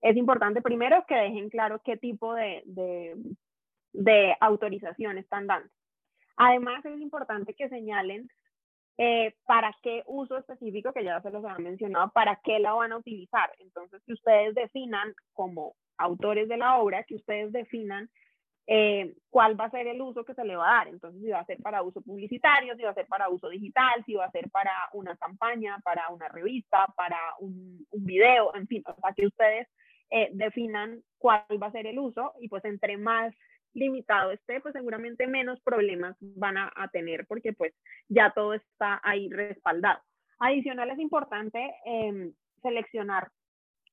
[0.00, 3.14] es importante primero que dejen claro qué tipo de, de,
[3.92, 5.68] de autorización están dando.
[6.38, 8.26] Además, es importante que señalen
[8.96, 12.92] eh, para qué uso específico, que ya se los había mencionado, para qué la van
[12.92, 13.50] a utilizar.
[13.58, 18.10] Entonces, que ustedes definan como autores de la obra, que ustedes definan
[18.68, 20.88] eh, cuál va a ser el uso que se le va a dar.
[20.88, 24.02] Entonces, si va a ser para uso publicitario, si va a ser para uso digital,
[24.04, 28.66] si va a ser para una campaña, para una revista, para un, un video, en
[28.66, 29.68] fin, o sea, que ustedes
[30.10, 33.34] eh, definan cuál va a ser el uso y pues entre más
[33.74, 37.74] limitado esté, pues seguramente menos problemas van a, tener porque pues
[38.08, 40.00] ya todo está ahí respaldado.
[40.38, 42.32] Adicional es importante em,
[42.62, 43.30] seleccionar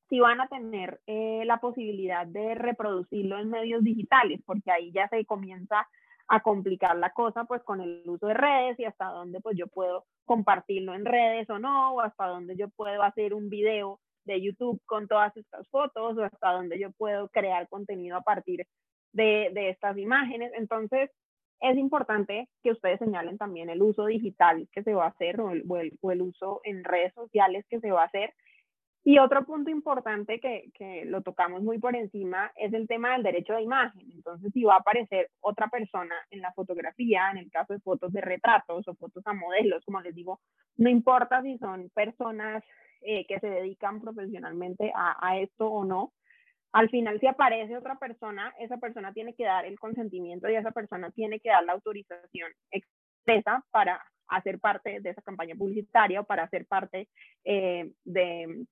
[0.09, 5.07] si van a tener eh, la posibilidad de reproducirlo en medios digitales, porque ahí ya
[5.09, 5.87] se comienza
[6.27, 9.67] a complicar la cosa pues con el uso de redes y hasta dónde pues yo
[9.67, 14.41] puedo compartirlo en redes o no, o hasta dónde yo puedo hacer un video de
[14.41, 18.65] YouTube con todas estas fotos o hasta dónde yo puedo crear contenido a partir
[19.11, 20.51] de, de estas imágenes.
[20.55, 21.11] Entonces,
[21.63, 25.51] es importante que ustedes señalen también el uso digital que se va a hacer o
[25.51, 25.63] el,
[26.01, 28.33] o el, uso en redes sociales que se va a hacer.
[29.05, 33.23] Y otro punto importante que, que, lo tocamos muy por encima es el tema del
[33.23, 34.09] derecho de imagen.
[34.13, 38.13] Entonces, si va a aparecer otra persona en la fotografía, en el caso de fotos
[38.13, 40.39] de retratos o fotos a modelos, como les digo,
[40.77, 42.63] no importa si son personas
[43.01, 46.13] eh, que se dedican profesionalmente a, a esto o no,
[46.71, 50.71] al final, si aparece otra persona, esa persona tiene que dar el consentimiento y esa
[50.71, 56.23] persona tiene que dar la autorización expresa para hacer parte de esa campaña publicitaria o
[56.23, 57.09] para hacer parte
[57.43, 58.65] eh, de,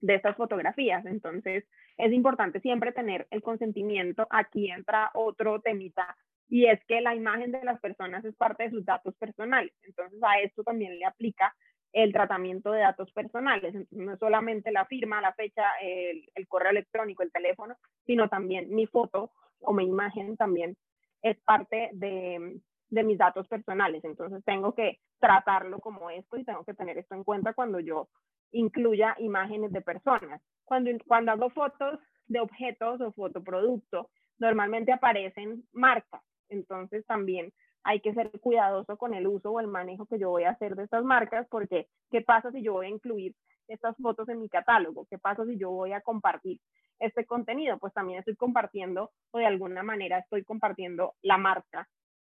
[0.00, 1.04] de estas fotografías.
[1.06, 1.64] Entonces,
[1.96, 4.26] es importante siempre tener el consentimiento.
[4.30, 6.16] Aquí entra otro temita
[6.48, 9.72] y es que la imagen de las personas es parte de sus datos personales.
[9.82, 11.54] Entonces, a esto también le aplica
[11.92, 13.74] el tratamiento de datos personales.
[13.90, 17.76] no solamente la firma, la fecha, el, correo electrónico, el teléfono,
[18.06, 20.76] sino también mi foto o mi imagen también
[21.22, 24.04] es parte de mis datos personales.
[24.04, 28.08] Entonces tengo que tratarlo como esto y tengo que tener esto en cuenta cuando yo
[28.52, 30.40] incluya imágenes de personas.
[30.64, 36.22] Cuando, cuando hago fotos de objetos o fotoproducto, normalmente aparecen marcas.
[36.48, 37.52] Entonces también
[37.84, 40.74] hay que ser cuidadoso con el uso o el manejo que yo voy a hacer
[40.76, 43.34] de estas marcas, porque ¿qué pasa si yo voy a incluir
[43.66, 45.06] estas fotos en mi catálogo?
[45.08, 46.60] ¿Qué pasa si yo voy a compartir
[46.98, 47.78] este contenido?
[47.78, 51.88] Pues también estoy compartiendo o de alguna manera estoy compartiendo la marca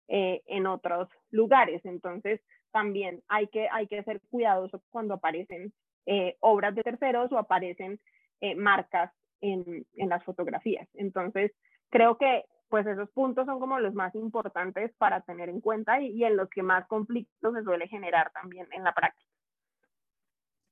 [0.09, 1.85] eh, en otros lugares.
[1.85, 2.41] Entonces,
[2.71, 5.73] también hay que, hay que ser cuidadoso cuando aparecen
[6.07, 8.01] eh, obras de terceros o aparecen
[8.41, 10.89] eh, marcas en, en las fotografías.
[10.95, 11.53] Entonces,
[11.91, 16.25] creo que pues esos puntos son como los más importantes para tener en cuenta y,
[16.25, 19.31] en los que más conflictos se suele generar también en la práctica.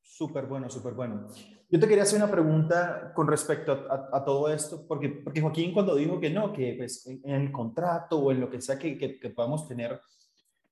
[0.02, 1.26] Súper bueno, súper bueno.
[1.70, 5.94] Yo te quería hacer una pregunta con respecto a, todo esto, porque, porque Joaquín cuando
[5.94, 9.30] dijo que no, que pues, en el contrato o en lo que sea que, que,
[9.30, 10.00] podamos tener,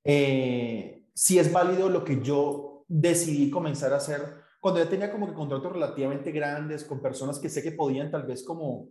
[0.05, 5.27] eh, si es válido lo que yo decidí comenzar a hacer, cuando ya tenía como
[5.27, 8.91] que contratos relativamente grandes con personas que sé que podían tal vez como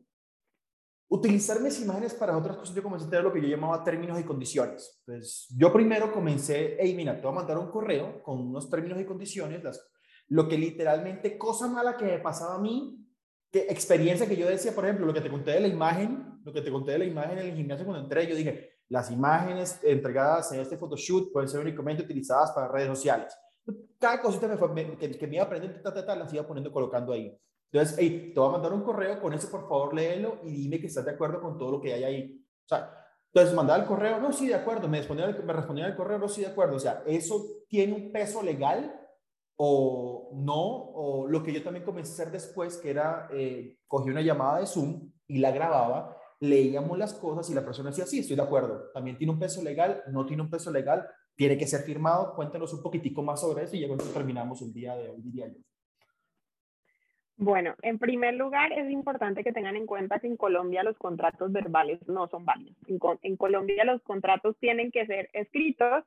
[1.07, 4.19] utilizar mis imágenes para otras cosas, yo comencé a tener lo que yo llamaba términos
[4.19, 5.01] y condiciones.
[5.07, 8.99] Entonces, yo primero comencé, hey, mira, te voy a mandar un correo con unos términos
[8.99, 9.89] y condiciones, las,
[10.27, 13.07] lo que literalmente, cosa mala que me pasaba a mí,
[13.49, 16.51] que experiencia que yo decía, por ejemplo, lo que te conté de la imagen, lo
[16.51, 19.79] que te conté de la imagen en el gimnasio cuando entré, yo dije, las imágenes
[19.83, 23.33] entregadas en este photoshoot pueden ser únicamente utilizadas para redes sociales.
[23.99, 24.47] Cada cosita
[24.97, 27.37] que, que, me iba aprendiendo, ta, ta, ta, las iba poniendo, colocando ahí.
[27.71, 30.79] Entonces, hey, te voy a mandar un correo con eso, por favor, léelo y dime
[30.79, 32.45] que estás de acuerdo con todo lo que hay ahí.
[32.65, 32.93] O sea,
[33.33, 36.27] entonces mandaba el correo, no, sí, de acuerdo, me respondía, me respondía el correo, no,
[36.27, 36.75] sí, de acuerdo.
[36.75, 38.93] O sea, eso tiene un peso legal
[39.55, 44.09] o no, o lo que yo también comencé a hacer después, que era, eh, cogí
[44.09, 48.19] una llamada de Zoom y la grababa, leíamos las cosas y la persona decía, sí,
[48.19, 51.07] estoy de acuerdo, también tiene un peso legal, no tiene un peso legal,
[51.41, 54.71] tiene que ser firmado, cuéntanos un poquitico más sobre eso y ya cuando terminamos el
[54.71, 55.57] día de hoy, diría yo.
[57.35, 61.51] Bueno, en primer lugar, es importante que tengan en cuenta que en Colombia los contratos
[61.51, 62.77] verbales no son válidos.
[62.85, 66.03] En, en Colombia los contratos tienen que ser escritos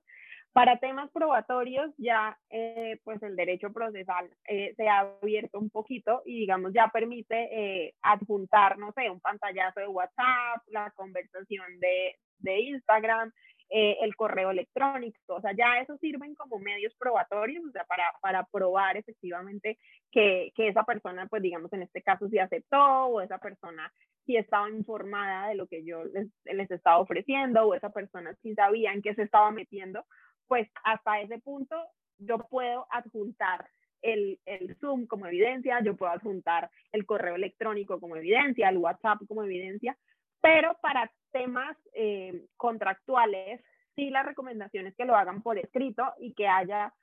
[0.52, 6.22] para temas probatorios ya eh, pues el derecho procesal eh, se ha abierto un poquito
[6.24, 12.14] y digamos ya permite eh, adjuntar, no sé, un pantallazo de WhatsApp, la conversación de,
[12.38, 13.32] de Instagram,
[13.70, 18.44] el correo electrónico, o sea, ya eso sirven como medios probatorios, o sea, para, para
[18.44, 19.78] probar efectivamente
[20.12, 23.92] que, que esa persona, pues digamos en este caso sí aceptó o esa persona
[24.26, 28.54] sí estaba informada de lo que yo les, les estaba ofreciendo o esa persona sí
[28.54, 30.04] sabía en qué se estaba metiendo
[30.46, 31.76] pues hasta ese punto
[32.18, 33.68] yo puedo adjuntar
[34.02, 39.18] el, el, Zoom como evidencia, yo puedo adjuntar el correo electrónico como evidencia, el WhatsApp
[39.26, 39.96] como evidencia,
[40.42, 43.60] pero para temas eh, contractuales,
[43.96, 46.94] sí la recomendación es que lo hagan por escrito y que haya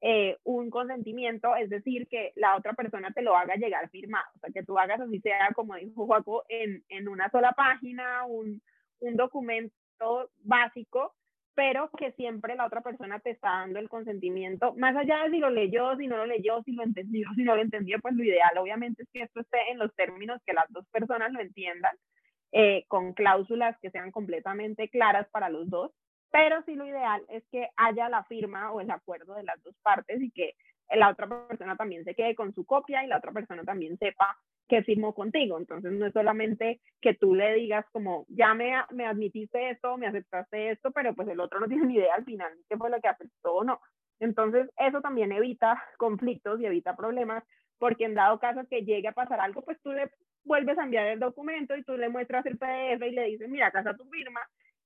[0.00, 4.38] eh, un consentimiento, es decir, que la otra persona te lo haga llegar firmado, o
[4.38, 8.62] sea, que tú hagas así sea, como dijo Joaco, en, en una sola página, un,
[9.00, 11.14] un documento básico
[11.52, 15.38] pero que siempre la otra persona te está dando el consentimiento, más allá de si
[15.38, 18.24] lo leyó, si no lo leyó, si lo entendió, si no lo entendió, pues lo
[18.24, 21.94] ideal obviamente es que esto esté en los términos que las dos personas lo entiendan,
[22.52, 25.92] eh, con cláusulas que sean completamente claras para los dos,
[26.30, 29.74] pero sí lo ideal es que haya la firma o el acuerdo de las dos
[29.82, 30.54] partes y que
[30.96, 34.36] la otra persona también se quede con su copia y la otra persona también sepa
[34.68, 35.58] que firmó contigo.
[35.58, 40.06] Entonces no es solamente que tú le digas como, ya me, me admitiste esto, me
[40.06, 43.00] aceptaste esto, pero pues el otro no tiene ni idea al final qué fue lo
[43.00, 43.80] que aceptó o no.
[44.20, 47.42] Entonces eso también evita conflictos y evita problemas,
[47.78, 50.10] porque en dado caso que llegue a pasar algo, pues tú le
[50.44, 53.68] vuelves a enviar el documento y tú le muestras el PDF y le dices, mira,
[53.68, 54.40] acá está tu firma,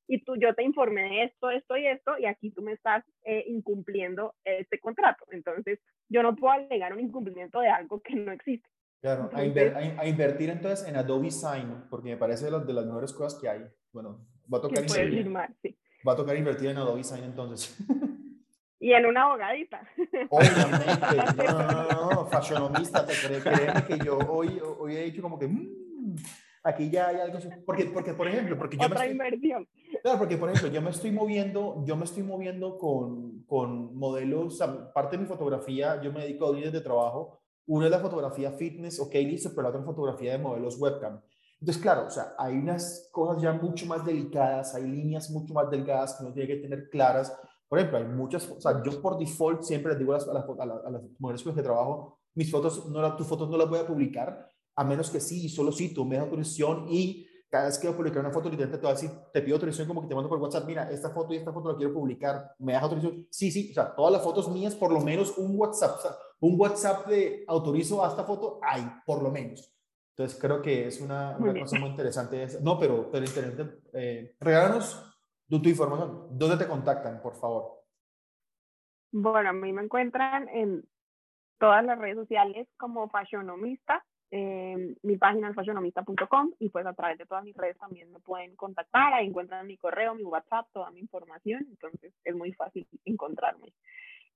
[0.06, 3.04] y tú, yo te informé de esto, esto y esto, y aquí tú me estás
[3.24, 5.24] eh, incumpliendo este contrato.
[5.30, 8.68] Entonces, yo no puedo alegar un incumplimiento de algo que no existe.
[9.00, 9.44] Claro, a,
[10.06, 13.48] invertir entonces en Adobe Sign, porque me parece de, las, de las mejores cosas que
[13.48, 13.60] hay.
[13.92, 17.76] Bueno, va a tocar, invertir, va a tocar invertir en Adobe Sign entonces.
[18.84, 19.80] Y en una abogadita.
[20.28, 25.38] Obviamente, no, no, no, no, fashionomista, te crees que yo hoy, hoy he dicho como
[25.38, 25.48] que...
[25.48, 26.14] Mmm,
[26.62, 29.66] aquí ya hay algo, porque, porque por ejemplo, porque yo Otra inversión.
[30.02, 34.58] Claro, porque por ejemplo, yo me estoy moviendo, yo me estoy moviendo con, con modelos,
[34.92, 38.52] parte de mi fotografía, yo me dedico a líneas de trabajo, una es la fotografía
[38.52, 41.22] fitness, ok, listo, pero la otra fotografía de modelos webcam.
[41.58, 45.70] Entonces, claro, o sea, hay unas cosas ya mucho más delicadas, hay líneas mucho más
[45.70, 47.34] delgadas que uno tiene que tener claras.
[47.74, 50.32] Por ejemplo, hay muchas, o sea, yo por default siempre les digo a las, a
[50.32, 50.44] las,
[50.84, 53.80] a las, modelos con las que trabajo, mis fotos, no, tus fotos no las voy
[53.80, 57.76] a publicar, a menos que sí, solo sí, tú me das autorización y cada vez
[57.76, 60.02] que voy a publicar una foto, literalmente te voy a decir, te pido autorización como
[60.02, 62.74] que te mando por WhatsApp, mira, esta foto y esta foto la quiero publicar, ¿me
[62.74, 63.26] das autorización?
[63.28, 66.12] Sí, sí, o sea, todas las fotos mías, por lo menos un WhatsApp, o sea,
[66.42, 69.68] un WhatsApp de autorizo a esta foto, hay, por lo menos.
[70.16, 72.46] Entonces creo que es una, una cosa muy interesante.
[72.60, 73.80] No, pero, pero interesante.
[73.94, 75.13] Eh, regálanos
[75.48, 76.28] tu, tu información.
[76.30, 77.84] ¿Dónde te contactan, por favor?
[79.12, 80.84] Bueno, a mí me encuentran en
[81.58, 84.04] todas las redes sociales como fashionomista
[84.36, 88.18] eh, mi página es fashionomista.com y pues a través de todas mis redes también me
[88.18, 92.84] pueden contactar, ahí encuentran mi correo, mi WhatsApp, toda mi información, entonces es muy fácil
[93.04, 93.72] encontrarme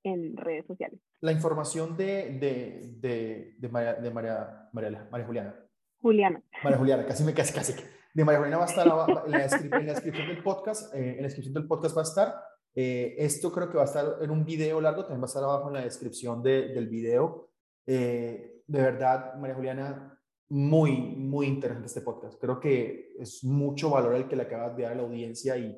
[0.05, 1.01] en redes sociales.
[1.21, 5.55] La información de, de, de, de, María, de María, María, María, Juliana.
[6.01, 6.43] Juliana.
[6.63, 7.73] María Juliana, casi me casi, casi.
[8.15, 8.87] De María Juliana va a estar
[9.27, 12.35] en la, descripción del podcast, eh, en la descripción del podcast va a estar.
[12.75, 15.43] Eh, esto creo que va a estar en un video largo, también va a estar
[15.43, 17.51] abajo en la descripción de, del video.
[17.87, 20.19] Eh, de verdad, María Juliana,
[20.51, 22.41] muy, muy interesante este podcast.
[22.41, 25.77] Creo que es mucho valor el que le acabas de dar a la audiencia y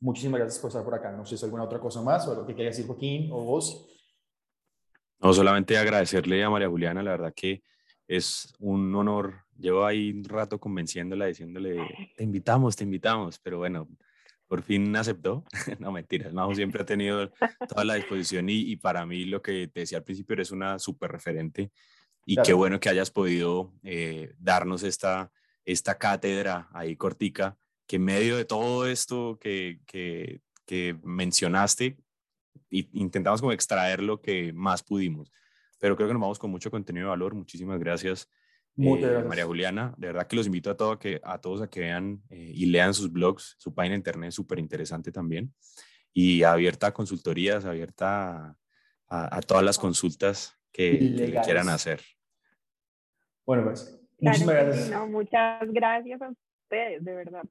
[0.00, 1.12] muchísimas gracias por estar por acá.
[1.12, 3.44] No sé si es alguna otra cosa más o lo que quieras decir Joaquín o
[3.44, 3.86] vos.
[5.20, 7.62] No, solamente agradecerle a María Juliana, la verdad que
[8.06, 9.44] es un honor.
[9.58, 13.88] Llevo ahí un rato convenciéndola, diciéndole, te invitamos, te invitamos, pero bueno,
[14.46, 15.44] por fin aceptó.
[15.80, 17.30] no, mentiras, Majo siempre ha tenido
[17.68, 20.78] toda la disposición y, y, para mí lo que te decía al principio, eres una
[20.78, 21.72] súper referente
[22.30, 25.32] y qué bueno que hayas podido eh, darnos esta,
[25.64, 27.56] esta cátedra ahí cortica,
[27.86, 31.96] que en medio de todo esto que, que, que mencionaste,
[32.68, 35.32] intentamos como extraer lo que más pudimos.
[35.78, 37.34] Pero creo que nos vamos con mucho contenido de valor.
[37.34, 38.28] Muchísimas gracias,
[38.78, 39.94] eh, María Juliana.
[39.96, 42.52] De verdad que los invito a, todo a, que, a todos a que vean eh,
[42.54, 43.56] y lean sus blogs.
[43.58, 45.52] Su página de internet es súper interesante también.
[46.12, 48.56] Y abierta a consultorías, abierta
[49.08, 52.00] a, todas las consultas que, que, quieran hacer.
[53.44, 55.08] Bueno, pues muchísimas gracias.
[55.08, 57.44] muchas gracias a ustedes, de verdad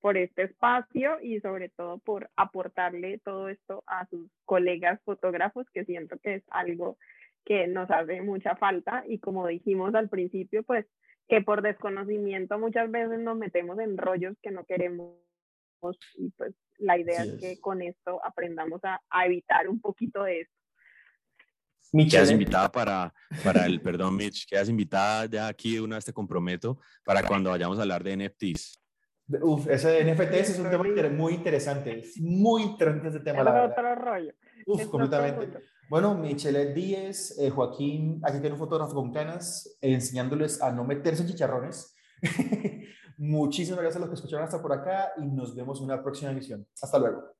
[0.00, 5.84] por, este espacio y sobre todo por aportarle todo esto a sus colegas fotógrafos, que
[5.84, 6.98] siento que es algo
[7.44, 10.86] que nos hace mucha falta y como dijimos al principio, pues
[11.28, 15.16] que por desconocimiento muchas veces nos metemos en rollos que no queremos
[16.16, 17.40] y pues la idea es.
[17.40, 20.54] que con esto aprendamos a, evitar un poquito de esto.
[22.10, 23.12] Quedas invitada para,
[23.44, 27.78] para el, perdón Mitch, quedas invitada ya aquí una vez te comprometo para cuando vayamos
[27.78, 28.80] a hablar de NFTs.
[29.40, 33.42] Uf, ese NFT es un tema muy interesante, es muy interesante ese tema.
[33.42, 34.32] la otro rollo.
[34.66, 35.58] Uf, completamente.
[35.92, 41.20] Bueno, Michelle Díez, eh, Joaquín, aquí tiene un fotógrafo con canas, enseñándoles a no meterse
[41.20, 41.94] en chicharrones.
[43.18, 46.30] Muchísimas gracias a los que escucharon hasta por acá y nos vemos en una próxima
[46.30, 46.66] emisión.
[46.80, 47.34] Hasta luego.